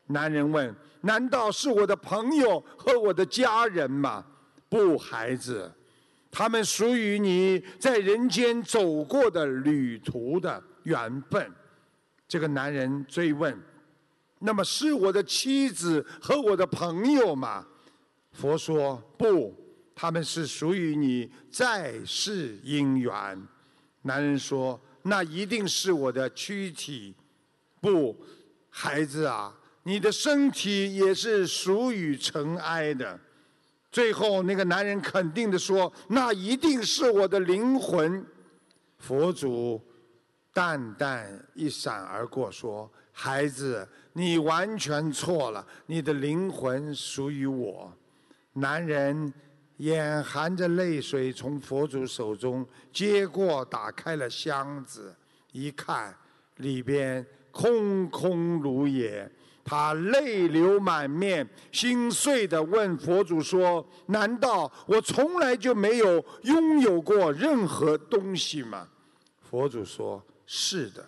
[0.08, 4.26] 男人问：难道是我的朋友和我的家人吗？
[4.70, 5.72] 不，孩子，
[6.30, 11.52] 他们属于你在人间走过的旅途的缘分。
[12.28, 13.58] 这个男人追问。
[14.40, 17.66] 那么是我的妻子和我的朋友吗？
[18.34, 19.56] 佛说不，
[19.96, 23.48] 他们是属于你在世姻缘。
[24.04, 27.16] 男人说：那一定是我的躯体。
[27.82, 28.16] 不，
[28.70, 33.20] 孩子啊，你的身体也是属于尘埃的。
[33.98, 38.24] 最后那个男人肯定的说：那一定是我的灵魂。
[39.00, 39.82] 佛祖
[40.54, 43.90] 淡淡一闪而过说：孩子。
[44.14, 47.92] 你完全错了，你的灵魂属于我。
[48.54, 49.34] 男人
[49.78, 55.16] 眼含着泪水从佛祖手中接过，打开了箱子，
[55.52, 56.16] 一看
[56.58, 59.28] 里边空空如也，
[59.68, 68.88] 他泪流满面，心碎的问佛祖说：“难道我从来就没有拥有过任何东西吗？”
[69.44, 71.06] 佛祖说：“是的。”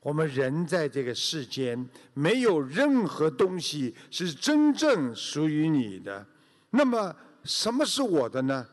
[0.00, 6.24] 我们人在这个世间，没有任何东西是真正属于你的。
[6.70, 8.66] 那么，什么是我的呢？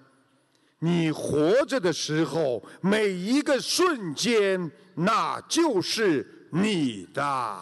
[0.80, 7.62] 你活着的时候，每一个瞬间，那就是你的。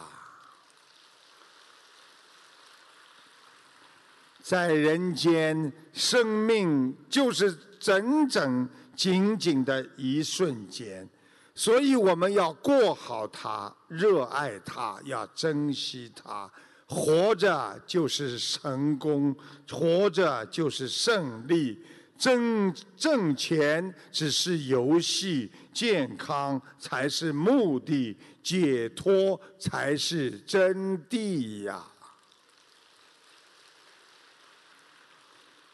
[4.48, 11.10] 在人间，生命就是整整紧紧的一瞬间。
[11.56, 16.48] 所以我们要过好它，热爱它，要珍惜它。
[16.86, 19.36] 活着就是成功，
[19.68, 21.84] 活着就是胜利。
[22.16, 31.84] 挣挣钱只是游戏，健康才是目的，解脱才是真谛呀！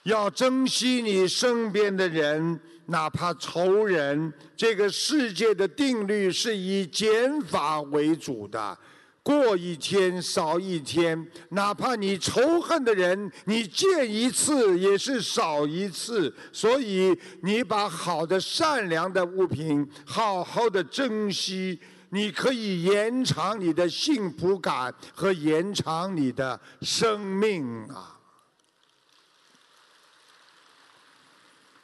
[0.04, 2.60] 要珍惜你身边的人。
[2.88, 8.78] 哪怕仇人，这个世界的定律是以减法为主的。
[9.24, 16.34] 过一天少一天，哪怕你仇恨的人，你见一次也是少一次。
[16.52, 21.80] 所以，你把好的、善良的物品好好的珍惜，
[22.10, 28.18] 你可以延长你的幸福感和延长你的生命啊！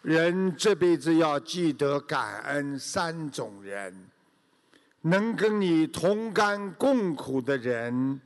[0.08, 3.94] 人这辈子要记得感恩三种人。
[5.02, 8.22] 能跟你同甘共苦的人，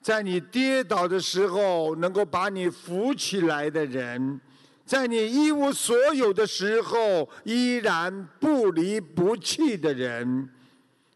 [0.00, 4.40] 在你跌倒的时候能够把你扶起来的人，
[4.86, 10.48] 在你一无所有的时候依然不离不弃的人，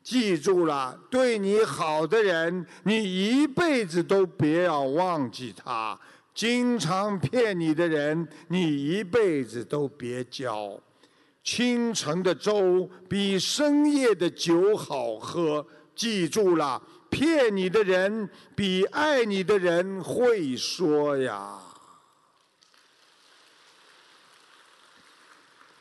[0.03, 5.99] 记住了，对你好的人，你一辈子都别要忘记他；
[6.35, 10.81] 经常骗你的人，你一辈子都别交。
[11.45, 16.81] 清晨的粥比深夜的酒好喝，记住了，
[17.11, 21.59] 骗你的人比爱你的人会说呀。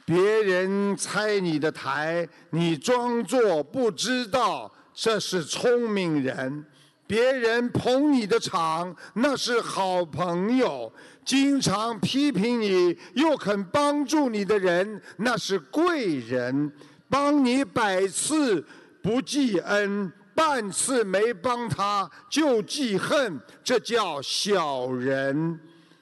[0.04, 6.66] 别人拆你的台，你装作不知道，这是聪明人；
[7.12, 10.89] 别人捧你的场，那是好朋友。
[11.26, 16.72] 经常批评你又肯帮助你的人，那是贵人；
[17.09, 18.66] 帮你百次
[19.03, 25.59] 不记恩，半次没帮他就记恨，这叫小人。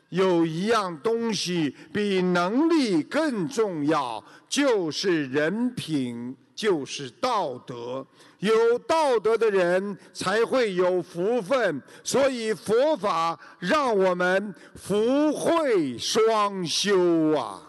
[0.10, 8.06] 有一样东西比能力更重要，就是人品，就是道德。
[8.40, 17.62] 有道德的人才会有福分，所以佛法让我们福慧双修啊。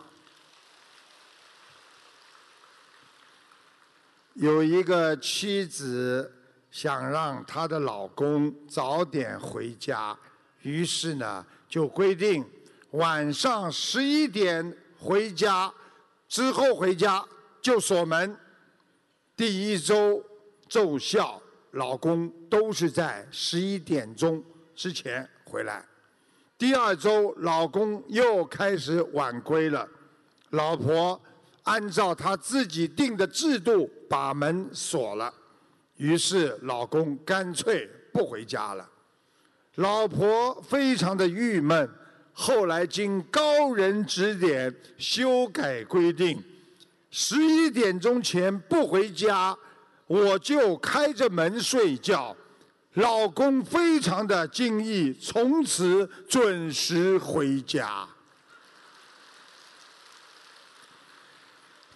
[4.34, 6.32] 有一个妻子
[6.70, 10.16] 想让她的老公早点回家，
[10.62, 12.48] 于是呢就规定
[12.92, 15.72] 晚上十一点回家，
[16.28, 17.26] 之后回家
[17.60, 18.36] 就锁门。
[19.36, 20.24] 第一周。
[20.70, 21.42] 奏效，
[21.72, 24.42] 老公都是在十一点钟
[24.76, 25.84] 之前回来。
[26.56, 29.88] 第二周，老公又开始晚归了，
[30.50, 31.20] 老婆
[31.64, 35.34] 按照他自己定的制度把门锁了，
[35.96, 38.88] 于是老公干脆不回家了。
[39.74, 41.90] 老婆非常的郁闷，
[42.32, 46.40] 后来经高人指点，修改规定，
[47.10, 49.58] 十一点钟前不回家。
[50.10, 52.36] 我就开着门睡觉，
[52.94, 58.08] 老公非常的惊异，从此准时回家。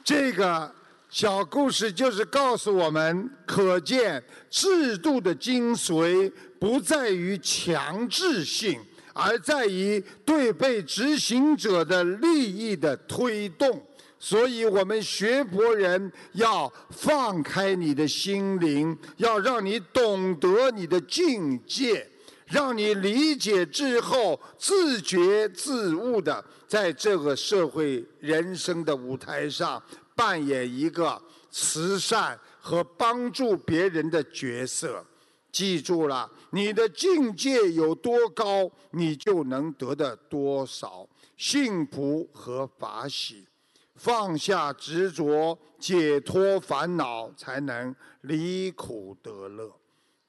[0.05, 0.73] 这个
[1.11, 8.81] 小故事就是告诉我们：可见制度的精髓不在于强制性，
[9.13, 13.85] 而在于对被执行者的利益的推动。
[14.25, 22.09] 所以我们学佛人要放开你的心灵，要让你懂得你的境界，
[22.47, 29.83] 让你理解之后自觉自悟的，在这个社会人生的舞台上
[30.17, 31.21] 扮演一个
[31.51, 35.05] 慈善和帮助别人的角色。
[35.53, 41.07] 记住了，你的境界有多高，你就能得的多少
[41.37, 43.47] 幸福和法喜。
[43.95, 49.73] 放下执着，解脱烦恼，才能离苦得乐。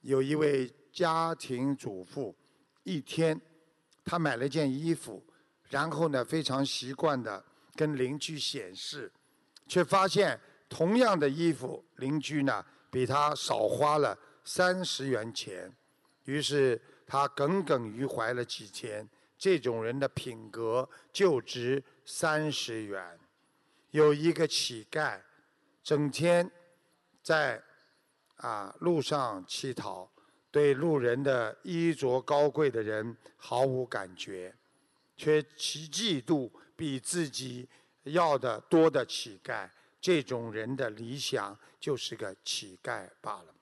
[0.01, 2.36] 有一位家庭主妇，
[2.84, 3.39] 一天，
[4.03, 5.24] 她买了件衣服，
[5.70, 7.43] 然后呢，非常习惯的
[7.76, 9.11] 跟邻居显示，
[9.68, 10.39] 却发现
[10.70, 15.74] 同样的衣服，邻居呢比她少花了三十元钱。
[16.26, 23.20] 于是她耿耿于怀了几天，这种人的品格就值三十元。
[23.95, 25.17] 有一个乞丐，
[25.81, 26.51] 整天
[27.23, 27.63] 在
[28.35, 30.11] 啊路上乞讨，
[30.51, 34.53] 对路人的衣着高贵的人毫无感觉，
[35.15, 37.69] 却其嫉妒比自己
[38.03, 39.69] 要的多的乞丐。
[40.01, 43.55] 这种人的理想就是个乞丐罢了。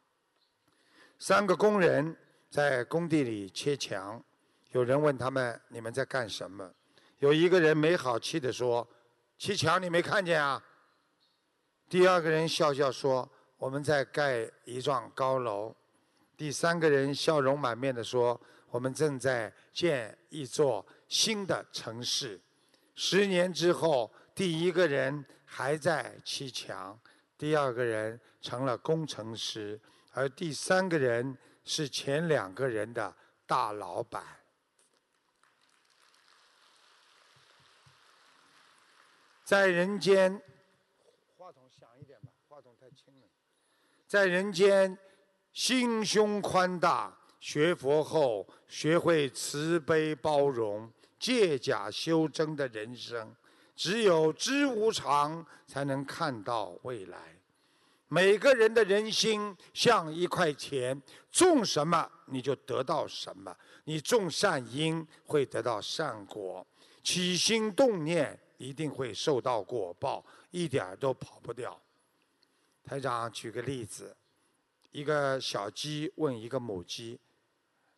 [1.19, 2.17] 三个工人
[2.49, 4.19] 在工地里切墙，
[4.71, 6.73] 有人问他们：“你们在干什么？”
[7.19, 8.87] 有一个人没好气地说。
[9.37, 10.63] 砌墙你没看见啊？
[11.89, 15.75] 第二个人笑笑说：“我们在盖一幢高楼。”
[16.37, 18.39] 第三个人笑容满面地说
[18.71, 22.39] ：“我们正在建一座新的城市。”
[22.95, 26.97] 十年之后，第一个人还在砌墙，
[27.37, 29.79] 第二个人成了工程师，
[30.11, 33.13] 而第三个人是前两个人的
[33.45, 34.23] 大老板。
[39.53, 40.41] 在人间，
[41.37, 43.27] 话筒响一点吧，话筒太轻了。
[44.07, 44.97] 在人间，
[45.51, 53.31] 心胸宽大，学佛后学会慈悲包容、借假修真的人生。
[53.75, 57.19] 只有知无常，才能看到未来。
[58.07, 60.99] 每个人的人心像一块钱，
[61.29, 63.55] 种什么你就得到什么。
[63.83, 66.65] 你种善因，会得到善果；
[67.03, 71.79] 起心动念，一定会受到果报，一点儿都跑不掉。
[72.83, 74.15] 台长举个例子，
[74.91, 77.19] 一个小鸡问一个母鸡：“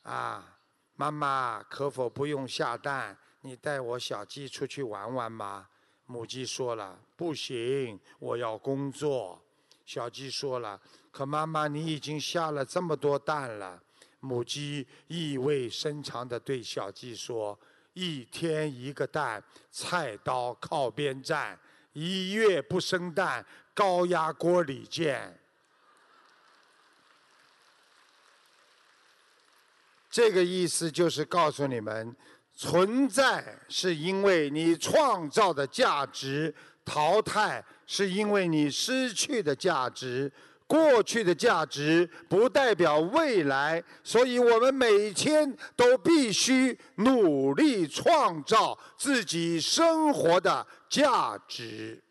[0.04, 0.58] 啊，
[0.96, 3.18] 妈妈可否不用下蛋？
[3.42, 5.68] 你带我小鸡出去玩玩吗？”
[6.08, 9.42] 母鸡说了：“不行，我要工作。”
[9.86, 10.80] 小鸡说了
[11.12, 13.82] ：“可妈妈，你已经下了这么多蛋了。”
[14.20, 17.60] 母鸡意味深长地对小鸡说
[17.96, 21.58] ：“一天一个蛋，菜刀靠边站；
[21.94, 23.44] 一月不生蛋，
[23.74, 25.40] 高压锅里见。”
[30.12, 32.16] 这个意思就是告诉你们，
[32.54, 36.54] 存在是因为你创造的价值，
[36.86, 40.32] 淘汰是因为你失去的价值。
[40.68, 52.02] 过去的价值不代表未来，所以我们每天都必须努力创造自己生活的价值。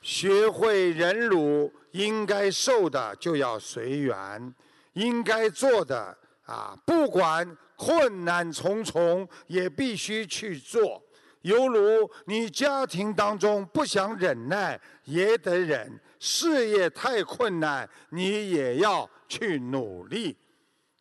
[0.00, 4.54] 学会忍辱，应该受的就要随缘，
[4.92, 11.02] 应该做的啊，不管困难重重，也必须去做。
[11.46, 15.88] 犹如你家庭当中不想忍耐，也得忍；
[16.18, 20.36] 事业太困难，你也要去努力。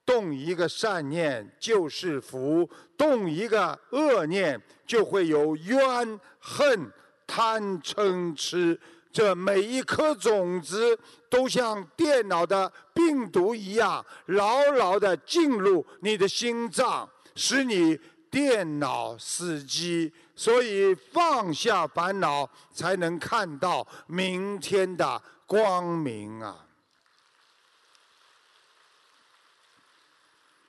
[0.05, 6.91] 动一个善念就是福，动一个恶念就会有怨恨、
[7.25, 8.79] 贪嗔痴。
[9.11, 10.95] 这每一颗种子
[11.27, 20.13] 都像电脑的病毒一样，牢牢地进入你的心脏，使你电脑死机。
[20.35, 26.67] 所以放下烦恼，才能看到明天的光明啊！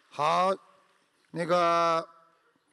[0.09, 0.51] 好，
[1.33, 2.09] 那个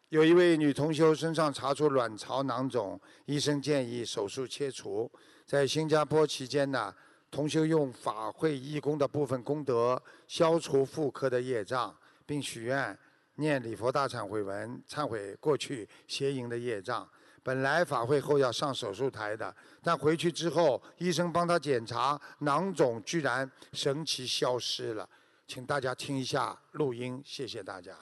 [0.09, 5.11] 有一位女同修身上查出卵巢囊肿，医生建议手术切除。
[5.45, 6.93] 在新加坡期间呢，
[7.29, 11.93] 同修用法会义工的部分功德，消除妇科的业障，
[12.25, 12.97] 并许愿。
[13.35, 17.07] 念礼佛大忏悔文，忏悔过去邪淫的业障。
[17.41, 25.09] 本来法会后要上手术台的，但回去之后，医生帮他检查，囊肿居然神奇消失了。
[25.45, 27.93] 请大家听一下录音，谢谢大家。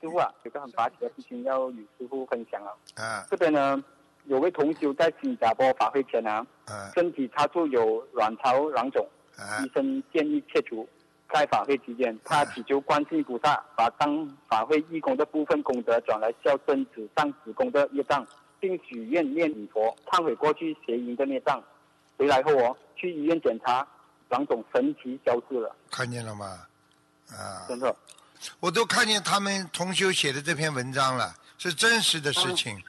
[0.00, 2.70] 师傅啊，有个很拔奇的事情要与师傅分享啊。
[2.94, 3.82] 啊这边呢，
[4.26, 9.04] 有位同修在新加坡法会前啊，啊身体查出有卵巢囊肿，
[9.36, 10.88] 啊医生建议切除。
[11.28, 18.26] 开法会期间，他祈求观世音菩萨把当法会义工的部分功德转来消身子上子宫的业障，
[18.58, 21.62] 并许愿念礼佛忏悔过去邪淫的孽障。
[22.16, 23.86] 回来后哦，去医院检查，
[24.30, 26.66] 囊肿神奇消失了，看见了吗？
[27.30, 27.94] 啊，真的。
[28.58, 32.82] 我都看见他们同修写的这篇文章了，是真实的事情。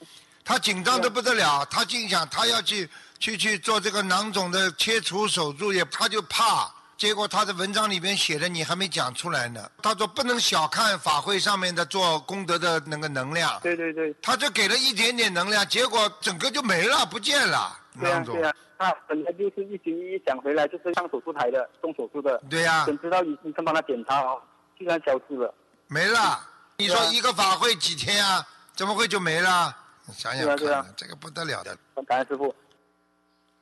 [0.45, 6.73] 他紧张的不得了，他竟想他要去去去做这个囊肿的切除手术，也他就怕。
[6.99, 9.71] 结果他的文章里边写的你还没讲出来呢。
[9.81, 17.79] 他说不能小看法会上面的做功德的那个能量，对对对，他就给了一点点能量，结果整个就没了，不见了。
[17.97, 24.41] 对啊对啊，他本来就是一心一意想回来就是上手术台的，动手术的，对呀、怎知道医生帮他检查哦，
[24.77, 25.53] 居然消失了。
[25.87, 26.45] 没了。
[26.75, 28.45] 你说一个法会几天啊？
[28.75, 29.73] 怎么会就没了？
[30.13, 31.77] 想想看，对啊啊这个不得了的。
[32.05, 32.53] 感恩师傅。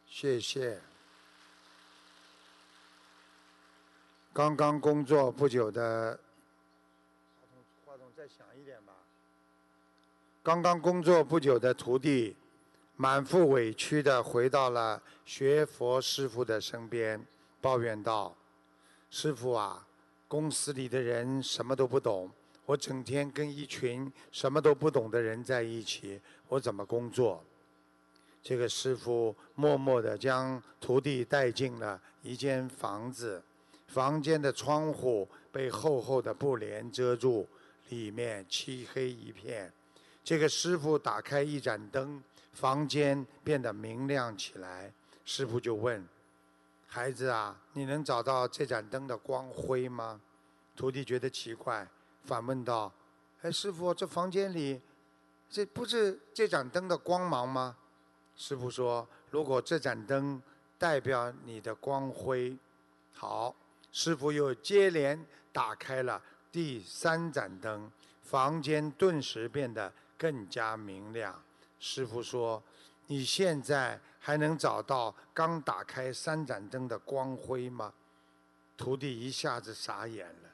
[0.10, 0.80] 谢谢。
[4.38, 6.12] 刚刚工作不久的，
[7.42, 8.94] 话筒话筒再响一点吧。
[10.44, 12.36] 刚刚工作不久的徒弟，
[12.98, 17.26] 满腹委屈的回到了学佛师傅的身边，
[17.60, 18.36] 抱怨道
[19.10, 19.88] ：“师傅啊，
[20.28, 22.30] 公司里的人什么都不懂，
[22.68, 27.44] 我整天跟一群什么都不懂的人在一起，我怎么工作？”
[28.44, 33.42] 这个师傅默默地将徒弟带进了一间房子，
[33.88, 37.48] 房间的窗户被厚厚的布帘遮住，
[37.90, 39.72] 里面漆黑一片。
[40.24, 42.22] 这个师傅打开一盏灯，
[42.52, 44.92] 房间变得明亮起来。
[45.24, 46.06] 师傅就问
[46.86, 50.20] ：“孩子啊，你能找到这盏灯的光辉吗？”
[50.76, 51.88] 徒弟觉得奇怪，
[52.26, 52.92] 反问道
[53.42, 54.82] ：“哎，师傅，这房间里，
[55.50, 57.78] 这不是这盏灯的光芒吗？”
[58.36, 60.42] 师傅说：“如果这盏灯
[60.78, 62.56] 代表你的光辉，
[63.14, 63.56] 好。”
[64.00, 66.22] 师傅又接连打开了
[66.52, 67.92] 第三盏灯，
[68.22, 71.42] 房间顿时变得更加明亮。
[71.80, 72.62] 师傅说
[73.08, 77.92] ：“你现在还能找到刚打开三盏灯的光辉吗？”
[78.78, 80.50] 徒弟一下子傻眼了。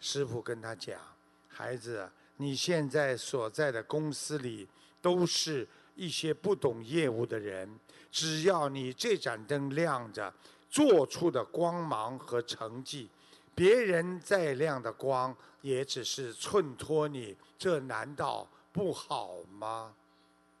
[0.00, 0.98] 师傅跟他讲
[1.46, 4.66] ：“孩子，你现在所在的公司里
[5.02, 7.78] 都是一些不懂业务的人，
[8.10, 10.32] 只要你这盏灯亮着。”
[10.70, 13.08] 做出的光芒和成绩，
[13.54, 19.94] 别人再亮的光也只是衬托你，这难道不好吗？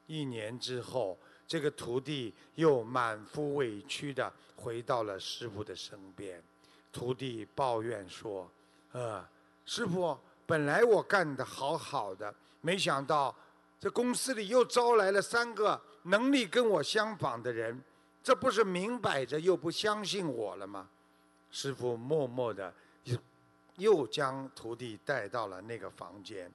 [0.06, 6.42] 一年之后，这个徒弟又满腹委屈的回到了师傅的身边。
[6.90, 8.50] 徒弟抱怨说
[8.92, 9.22] ：“呃，
[9.66, 13.34] 师傅，本来我干得好好的，没想到
[13.78, 17.78] 这公司里又招来了三个能力跟我相仿的人。”
[18.28, 20.86] 这不是明摆着又不相信我了吗？
[21.50, 22.70] 师傅默默的
[23.04, 23.16] 又
[23.76, 26.52] 又将徒弟带到了那个房间。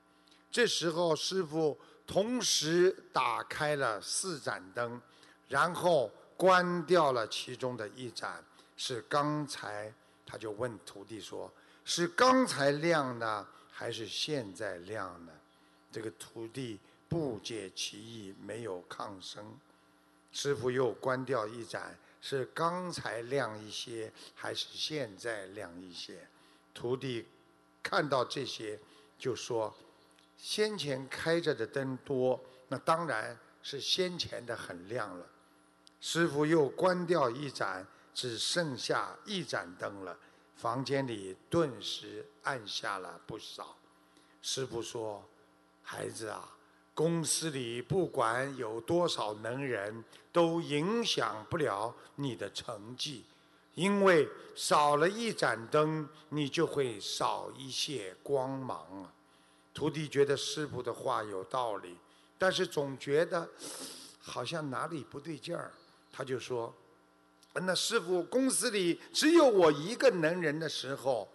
[0.51, 5.01] 这时候，师傅同时打开了四盏灯，
[5.47, 8.45] 然后关掉了其中的一盏。
[8.77, 9.91] 是刚才
[10.27, 11.51] 他就问徒弟说
[11.83, 15.31] ：“是刚才亮呢，还是现在亮呢？”
[15.91, 19.43] 这个徒弟不解其意，没有吭声。
[20.33, 26.27] 师傅又关掉一盏，是刚才亮一些，还是现在亮一些？
[26.73, 27.27] 徒弟
[27.83, 28.79] 看到这些，
[29.19, 29.73] 就说：
[30.35, 35.25] 先前开着的灯多，那当然是先前的很亮了。
[36.01, 40.17] 师傅又关掉一盏，只剩下一盏灯了，
[40.55, 43.77] 房间里顿时暗下了不少。
[44.41, 45.23] 师傅说
[45.83, 46.49] ：“孩子啊。”
[46.95, 53.23] 公司里不管有多少能人，都影响不了你的成绩，
[53.73, 59.11] 因为少了一盏灯，你就会少一些光芒啊。
[59.73, 61.97] 徒弟觉得师傅的话有道理，
[62.37, 63.49] 但是总觉得
[64.21, 65.71] 好像哪里不对劲儿，
[66.11, 66.71] 他就说
[67.53, 71.27] ：“那师傅，公司里只有我一个能人的时候，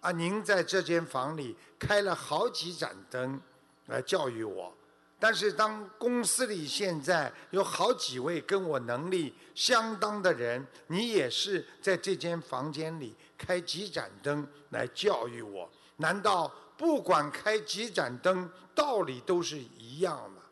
[0.00, 3.40] 啊，您在这间房里开了好几盏灯
[3.86, 4.74] 来教育我。”
[5.18, 15.70] 但是，当公司里现在有好几位跟我能力相当的人，你也是在这间房间里开几盏灯来教育我？
[15.96, 20.42] 难道不管开几盏灯，道理都是一样吗？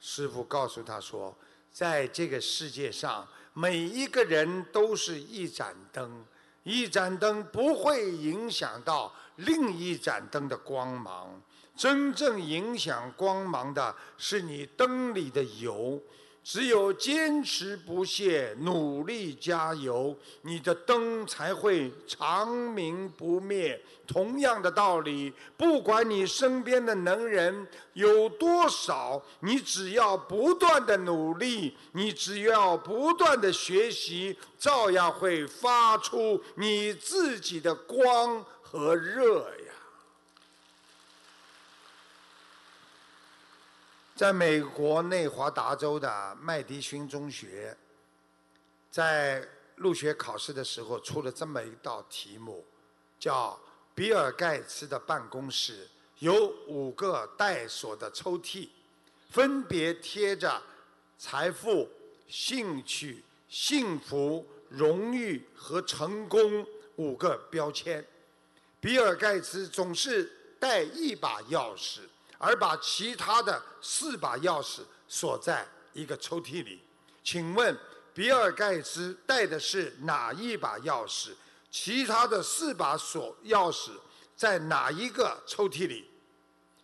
[0.00, 1.36] 师傅告诉他说，
[1.70, 6.24] 在这个世界上，每一个人都是一盏灯，
[6.62, 11.42] 一盏灯不会影响到另一盏灯的光芒。
[11.80, 15.98] 真正影响光芒的是你灯里的油，
[16.44, 23.80] 只有坚持不懈、努力加油，你的灯才会长明不灭。
[24.06, 39.72] 同样的道理，不管你身边的能人有多少，你只要不断的努力，你只要不断的学习，照样会发出你自己的光和热呀。
[44.20, 47.74] 在美国内华达州的麦迪逊中学，
[48.90, 49.42] 在
[49.76, 52.62] 入学考试的时候出了这么一道题目，
[53.18, 53.58] 叫
[53.96, 58.68] “比尔盖茨的办公室有五个带锁的抽屉，
[59.30, 60.62] 分别贴着
[61.16, 61.88] 财富、
[62.28, 66.66] 兴趣、幸福、荣誉和成功
[66.96, 68.06] 五个标签。
[68.82, 72.00] 比尔盖茨总是带一把钥匙。”
[72.42, 76.82] 而把其他的四把钥匙锁在一个抽屉里，
[77.22, 77.78] 请问
[78.14, 81.34] 比尔盖茨带的是哪一把钥匙？
[81.70, 83.90] 其他的四把锁钥匙
[84.34, 86.10] 在哪一个抽屉里？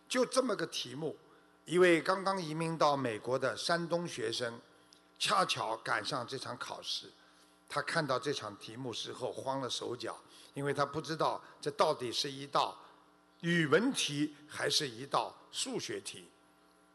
[0.07, 1.17] 就这么个题目。
[1.65, 4.61] 一位刚刚移民到美国的山东学生，
[5.17, 7.11] 恰巧赶上这场考试，
[7.67, 10.15] 他看到这场题目时候慌了手脚，
[10.53, 12.77] 因为他不知道这到底是一道。
[13.41, 16.27] 语文题还是一道数学题。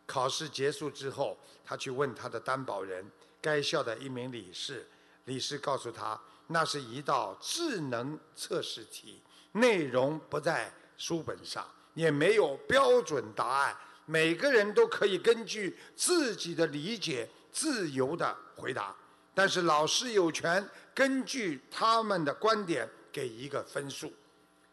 [0.07, 3.05] 考试结束之后，他去问他的担保人，
[3.41, 4.87] 该校的一名理事。
[5.27, 9.23] 理事告诉他，那是一道智能测试题，
[9.53, 18.95] 内容不在书本上，也没有标准答案，每个人都可以根据自己的理解自由的回答。
[19.33, 24.13] 但是老师有权根据他们的观点给一个分数。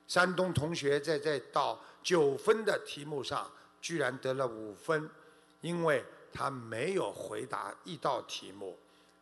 [0.10, 3.50] 山东同学在这道九分的题目上，
[3.80, 5.08] 居然得了五分，
[5.62, 6.04] 因为
[6.34, 8.76] 他没有回答一道题目。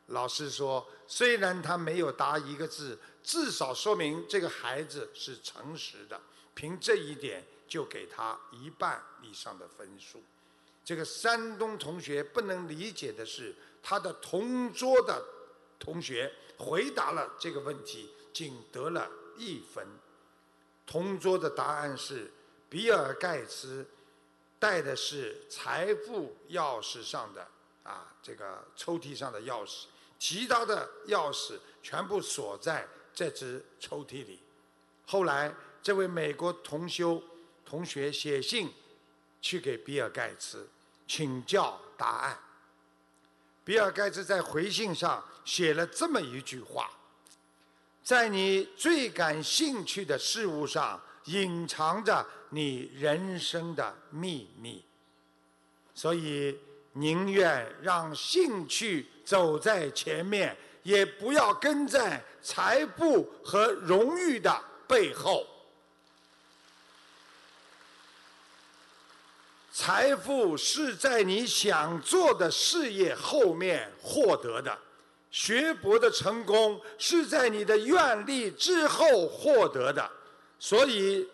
[0.07, 6.17] 老师说，虽然他没有答一个字，至少说明这个孩子是诚实的。
[6.53, 10.23] 凭这一点，就给他一半以上的分数。
[10.85, 15.21] 这个山东同学不能理解的是，他的同桌的
[15.77, 19.85] 同学回答了这个问题，仅得了一分。
[20.87, 22.31] 同桌的答案是
[22.67, 23.85] 比尔盖茨
[24.57, 27.47] 带的是财富钥匙上的
[27.83, 29.83] 啊这个抽屉上的钥匙，
[30.17, 34.39] 其他的钥匙全部锁在这只抽屉里。
[35.05, 35.53] 后来。
[35.79, 37.23] 这位美国同修
[37.63, 38.73] 同学写信
[39.41, 40.67] 去给比尔盖茨
[41.07, 42.37] 请教答案。
[43.63, 46.91] 比尔盖茨在回信上写了这么一句话
[48.07, 54.81] ：“在你最感兴趣的事物上，隐藏着你人生的秘密。
[55.93, 56.57] 所以，
[56.93, 65.45] 宁愿让兴趣走在前面，也不要跟在财富和荣誉的背后。”
[69.69, 74.79] 财富是在你想做的事业后面获得的，
[75.29, 80.09] 学博的成功是在你的愿力之后获得的，
[80.59, 81.27] 所以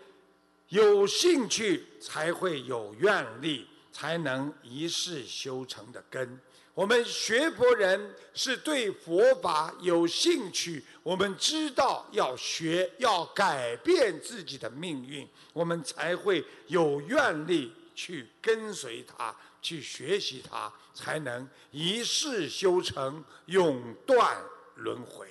[0.69, 6.39] 有兴趣才会有愿力，才能一世修成的根。
[6.73, 17.71] 我们学博人是对佛法有兴趣，我们知道要学，要改变自己的命运，我们才会有愿力。
[17.95, 19.31] 去跟随他，
[19.63, 24.37] 去学习它，才能一世修成，永断
[24.75, 25.27] 轮回。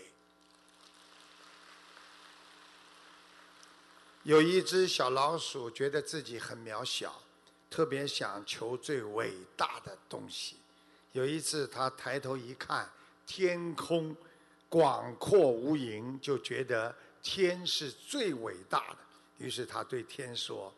[4.25, 7.23] 有一只小老鼠觉得自己很渺小，
[7.71, 10.57] 特别想求最伟大的东西。
[11.13, 12.91] 有一次，它抬头一看，
[13.27, 14.17] 天空
[14.69, 18.99] 广阔无垠，就觉得天是最伟大的。
[19.39, 20.73] 于是它对天说：“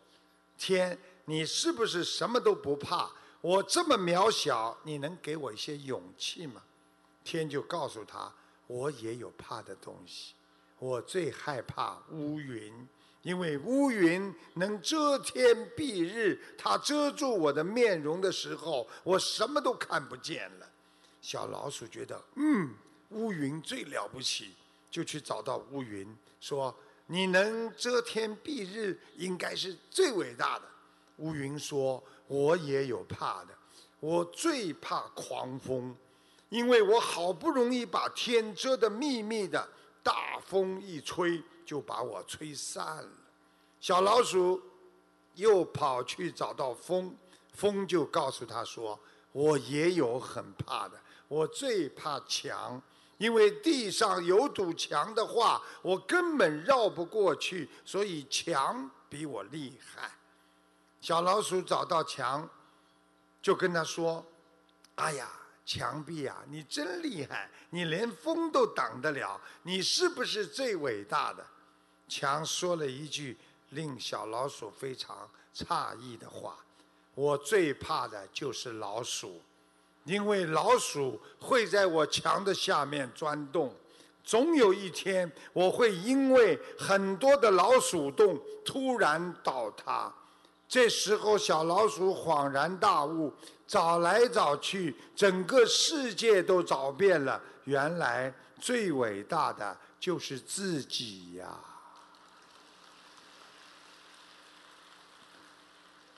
[0.59, 3.11] 天。”你是不是什么都不怕？
[3.45, 6.63] 我这么渺小，你能给我一些勇气吗？
[7.23, 8.33] 天就告诉他，
[8.67, 10.33] 我也有怕的东西。
[10.79, 12.73] 我最害怕乌云，
[13.21, 20.67] 因为乌云能遮天蔽日，它遮住我的面容的时候，我什么都看不见了。
[21.21, 22.75] 小老鼠觉得，嗯，
[23.11, 24.55] 乌云最了不起，
[24.91, 26.75] 就去找到乌云，说
[27.09, 30.65] ：“你能遮天蔽日，应该是最伟大的。”
[31.19, 33.57] 乌云说：“我也有怕的，
[34.01, 35.97] 我最怕狂风，
[36.49, 39.69] 因为我好不容易把天遮得密密的，
[40.03, 43.11] 大风一吹就把我吹散了。”
[43.81, 44.61] 小老鼠
[45.35, 47.15] 又跑去找到风，
[47.53, 48.99] 风就告诉他说
[49.31, 52.83] ：“我也有很怕的，我最怕墙，
[53.19, 60.11] 因为地上有堵墙的话，我根本绕不过去，所以墙比我厉害。”
[61.05, 62.49] 小老鼠找到墙，
[63.43, 64.25] 就跟他说
[64.97, 65.31] ：“哎呀，
[65.67, 71.45] 墙壁啊，你真厉害，你连风都挡得了，你是不是最伟大的？”
[72.09, 73.37] 墙说了一句
[73.69, 76.57] 令小老鼠非常诧异的话
[77.15, 79.43] ：“我最怕的就是老鼠，
[80.05, 83.77] 因为老鼠会在我墙的下面钻洞，
[84.25, 90.11] 总有一天我会因为很多的老鼠洞突然倒塌。”
[90.75, 93.33] 这时候，小老鼠恍然大悟，
[93.65, 101.61] 找来找去，整个世界都找遍了，原来最伟大的就是自己呀！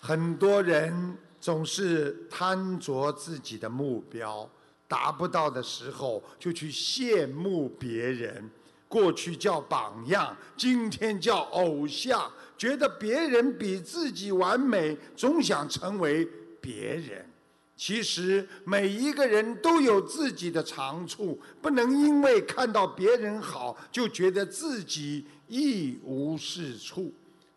[0.01, 4.49] 很多人总是贪着自己的目标，
[4.89, 8.51] 达不到的时候就去羡慕别人。
[8.89, 12.31] 过去叫榜样，今天叫偶像。
[12.57, 16.27] 觉得别人比自己完美，总想成为
[16.61, 17.25] 别人。
[17.77, 27.13] 其实每一个人都有自己的长处，不能因为看到别人好，就觉得自己一无是处。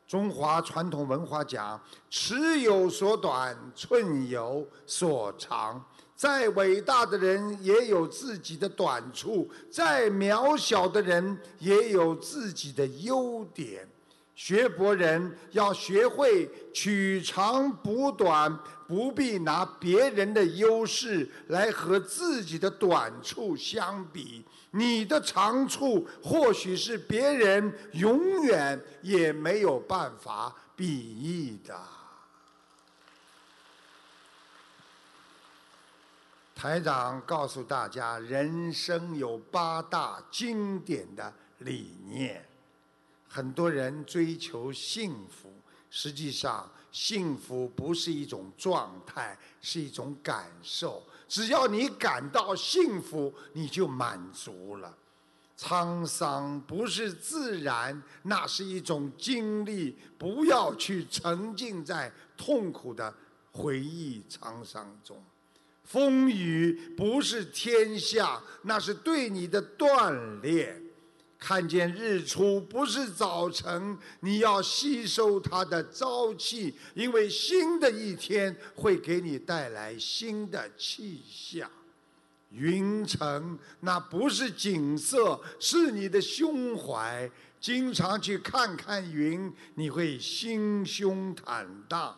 [0.09, 1.79] 中华传统文化讲：
[2.09, 5.79] 尺有所短，寸有所长。
[6.15, 13.87] 再伟大的人也有自己的短处，再渺小的人也有自己的优点。
[14.39, 24.41] 学博人要学会取长补短，不必拿别人的优势来和自己的短处相比。
[24.71, 31.77] 你的长处或许是别人永远也没有办法比拟的。
[36.55, 42.48] 台长告诉大家，人生有八大经典的理念。
[43.29, 45.53] 很多人追求幸福，
[45.91, 51.03] 实际上幸福不是一种状态，是一种感受。
[51.27, 54.97] 只要你感到幸福，你就满足了。
[55.55, 59.95] 沧桑不是自然，那是一种经历。
[60.17, 63.13] 不要去沉浸在痛苦的
[63.51, 65.23] 回忆沧桑中。
[65.83, 70.81] 风雨不是天下，那是对你的锻炼。
[71.39, 81.71] 看见日出不是早晨，你要吸收它的朝气，因为新的一天会给你带来新的气象。
[82.51, 87.29] 云层那不是景色，是你的胸怀。
[87.61, 92.17] 经常去看看云，你会心胸坦荡。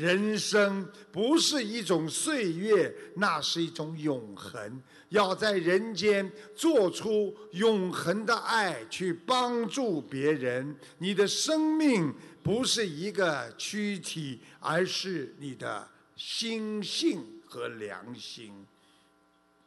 [0.00, 4.82] 人生不是一种岁月，那是一种永恒。
[5.10, 10.74] 要在人间做出永恒的爱，去帮助别人。
[10.96, 15.86] 你的生命不是一个躯体，而是你的
[16.16, 18.54] 心性和良心。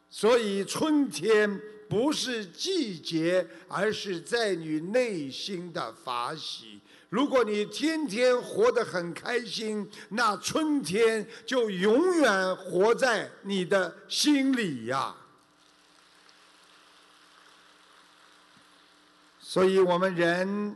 [0.09, 6.79] 所以，春天不是季节，而是在你内心的法喜。
[7.13, 15.15] 如果你天天活得很开心，那春天就永远活在你的心里呀。
[19.39, 20.75] 所以我们人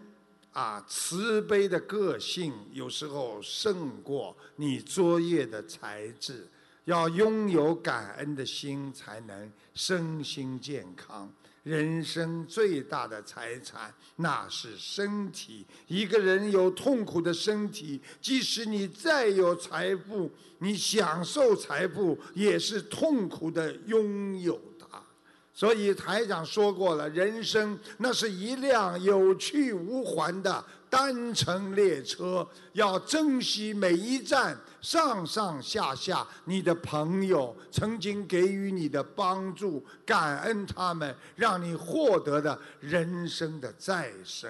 [0.53, 6.47] 啊，慈悲的个性有时候胜过你卓越的才智。
[6.85, 11.33] 要拥有感恩的心，才能身心健康。
[11.68, 15.65] 人生最大的财产，那是身体。
[15.88, 25.01] 一个人有痛苦的身体，即使你再有财富，你享受财富也是痛苦的拥有它。
[25.53, 34.57] 所以台长说过了，人生那是一辆有去无还的单程列车，要珍惜每一站
[34.88, 44.49] 上上下下你的朋友曾经给予你的帮助，感恩他们，让你获得的人生的再生。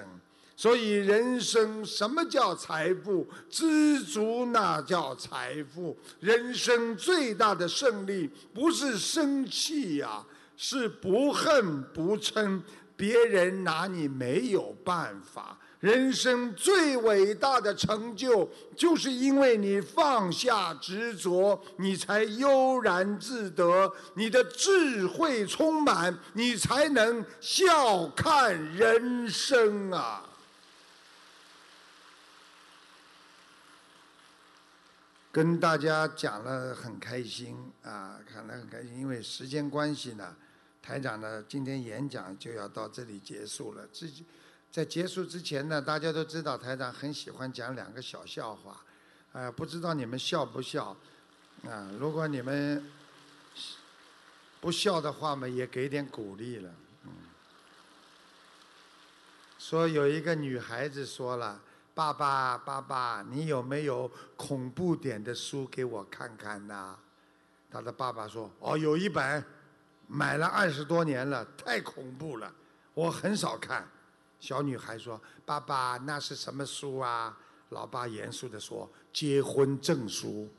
[0.54, 3.26] 所以人生什么叫财富？
[3.50, 5.98] 知足那叫财富。
[6.20, 10.24] 人生最大的胜利不是生气呀。
[10.60, 12.60] 是不恨不嗔，
[12.96, 15.58] 别人拿你没有办法。
[15.80, 30.24] 人生最伟大的成就，就是因为你放下执着，你才悠然自得，你的智慧充满，你才能笑看人生啊！
[35.30, 40.34] 跟大家讲了很开心啊，看了很开心，因为时间关系呢。
[40.82, 43.86] 台长呢，今天演讲就要到这里结束了。
[43.92, 44.24] 自己
[44.70, 48.80] 在结束之前呢，大家都知道台长很喜欢讲两个小笑话，
[49.32, 50.96] 啊，不知道你们笑不笑？
[51.64, 52.84] 啊，如果你们
[54.60, 56.70] 不笑的话嘛，也给点鼓励了。
[57.04, 57.10] 嗯，
[59.58, 61.60] 说有一个女孩子说了
[61.94, 66.96] ：“爸爸，爸爸，你有没有恐怖点的书给我看看呐？”
[67.70, 69.44] 她的爸爸说：“哦，有一本。”
[70.10, 72.50] 买了二十多年了，太恐怖了，
[72.94, 73.86] 我很少看。
[74.40, 77.36] 小女孩说：“爸爸，那是什么书啊？”
[77.70, 80.48] 老爸严肃地说：“结婚证书。”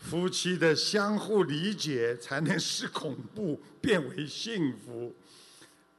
[0.00, 5.14] 夫妻的相互理解，才能使恐怖变为幸福。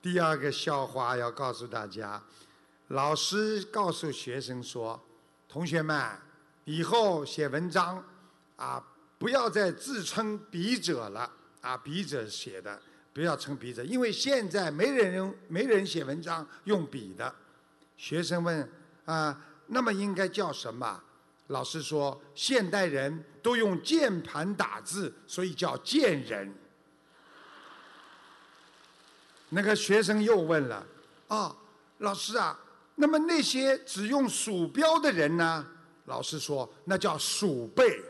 [0.02, 2.24] 第二个笑话要告诉大家：
[2.88, 5.02] 老师告诉学生说
[5.48, 6.20] ：“同学们，
[6.66, 8.04] 以后写文章。”
[8.58, 8.84] 啊，
[9.18, 11.32] 不要再自称笔者了
[11.62, 11.78] 啊！
[11.78, 12.82] 笔者写的，
[13.14, 17.34] 不要称笔者，因为现在没人用，没人写文章用笔的。
[17.98, 18.70] 学生问
[19.06, 21.02] 啊，那么应该叫什么？
[21.48, 26.54] 老师说，现代人都用键盘打字，所以叫贱人。
[29.50, 30.86] 那个学生又问了
[31.28, 31.56] 啊，
[31.98, 32.58] 老师啊，
[32.96, 35.68] 那么那些只用鼠标的人呢？
[36.06, 38.02] 老师说，那叫鼠辈。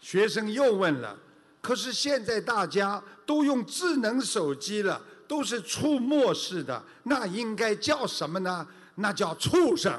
[0.00, 1.18] 学生又问了
[1.60, 8.66] ：“可是现在大家都用智能手机了，都是触摸式的，那应该叫什么呢？
[8.94, 9.92] 那叫畜生。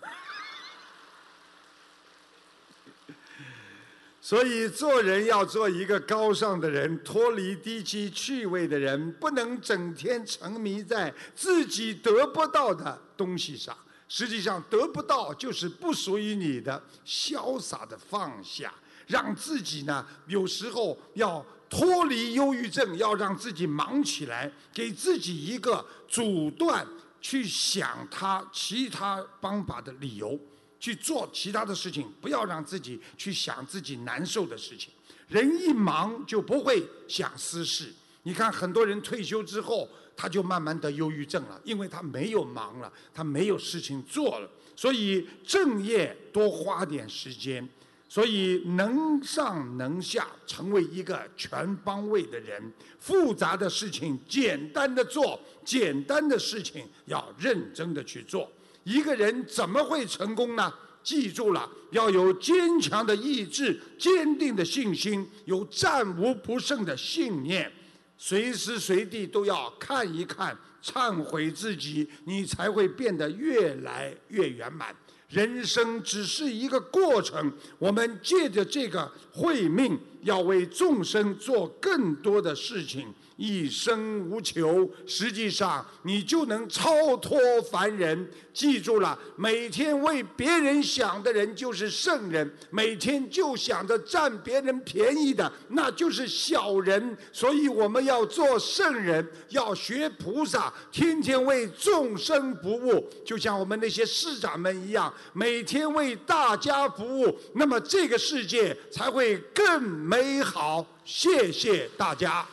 [4.20, 13.74] 所以做人要做一个高尚的人，脱离低级趣味的人，不能整天沉迷在自己得不到的东西上。
[14.08, 18.72] 实际上，得不到就是不属于你的，潇洒的放下，
[19.06, 26.86] 让自己呢，有时候要脱离忧郁症，要让自己忙起来，给自己一个阻断
[27.20, 30.38] 去想他其他方法的理由。
[30.78, 34.90] 去做其他的事情，不要让自己去想自己难受的事情。
[35.26, 37.92] 人一忙就不会想私事。
[38.24, 44.48] 你看，很多人退休之后，他就慢慢得忧郁症了，因为他没有忙了，他没有事情做了。
[44.76, 47.66] 所以正业多花点时间，
[48.08, 52.72] 所以能上能下，成为一个全方位的人。
[52.98, 58.50] 复杂的事情简单的做，简单的事情要认真的去做。
[58.84, 60.72] 一个人怎么会成功呢？
[61.02, 67.70] 记住了，要有坚强的意志、坚定的信心，有战无不胜的信念，
[68.16, 74.94] 随时随地都要看一看、忏悔自己，你才会变得越来越圆满。
[75.28, 83.12] 人生只是一个过程，我们借着这个会命，要为众生做更多的事情。
[83.36, 87.38] 一生无求，实际上你就能超脱
[87.70, 88.28] 凡人。
[88.52, 97.16] 记住了，每天为别人想的人就是圣人；每天就想着占别人便宜的，那就是小人。
[97.30, 110.86] 所以我们要做圣人，要学菩萨，天天为众生服务，就像我们那些师长们一样，每天为大家服务，那么这个世界才会更美好。
[111.04, 112.46] 谢谢大家。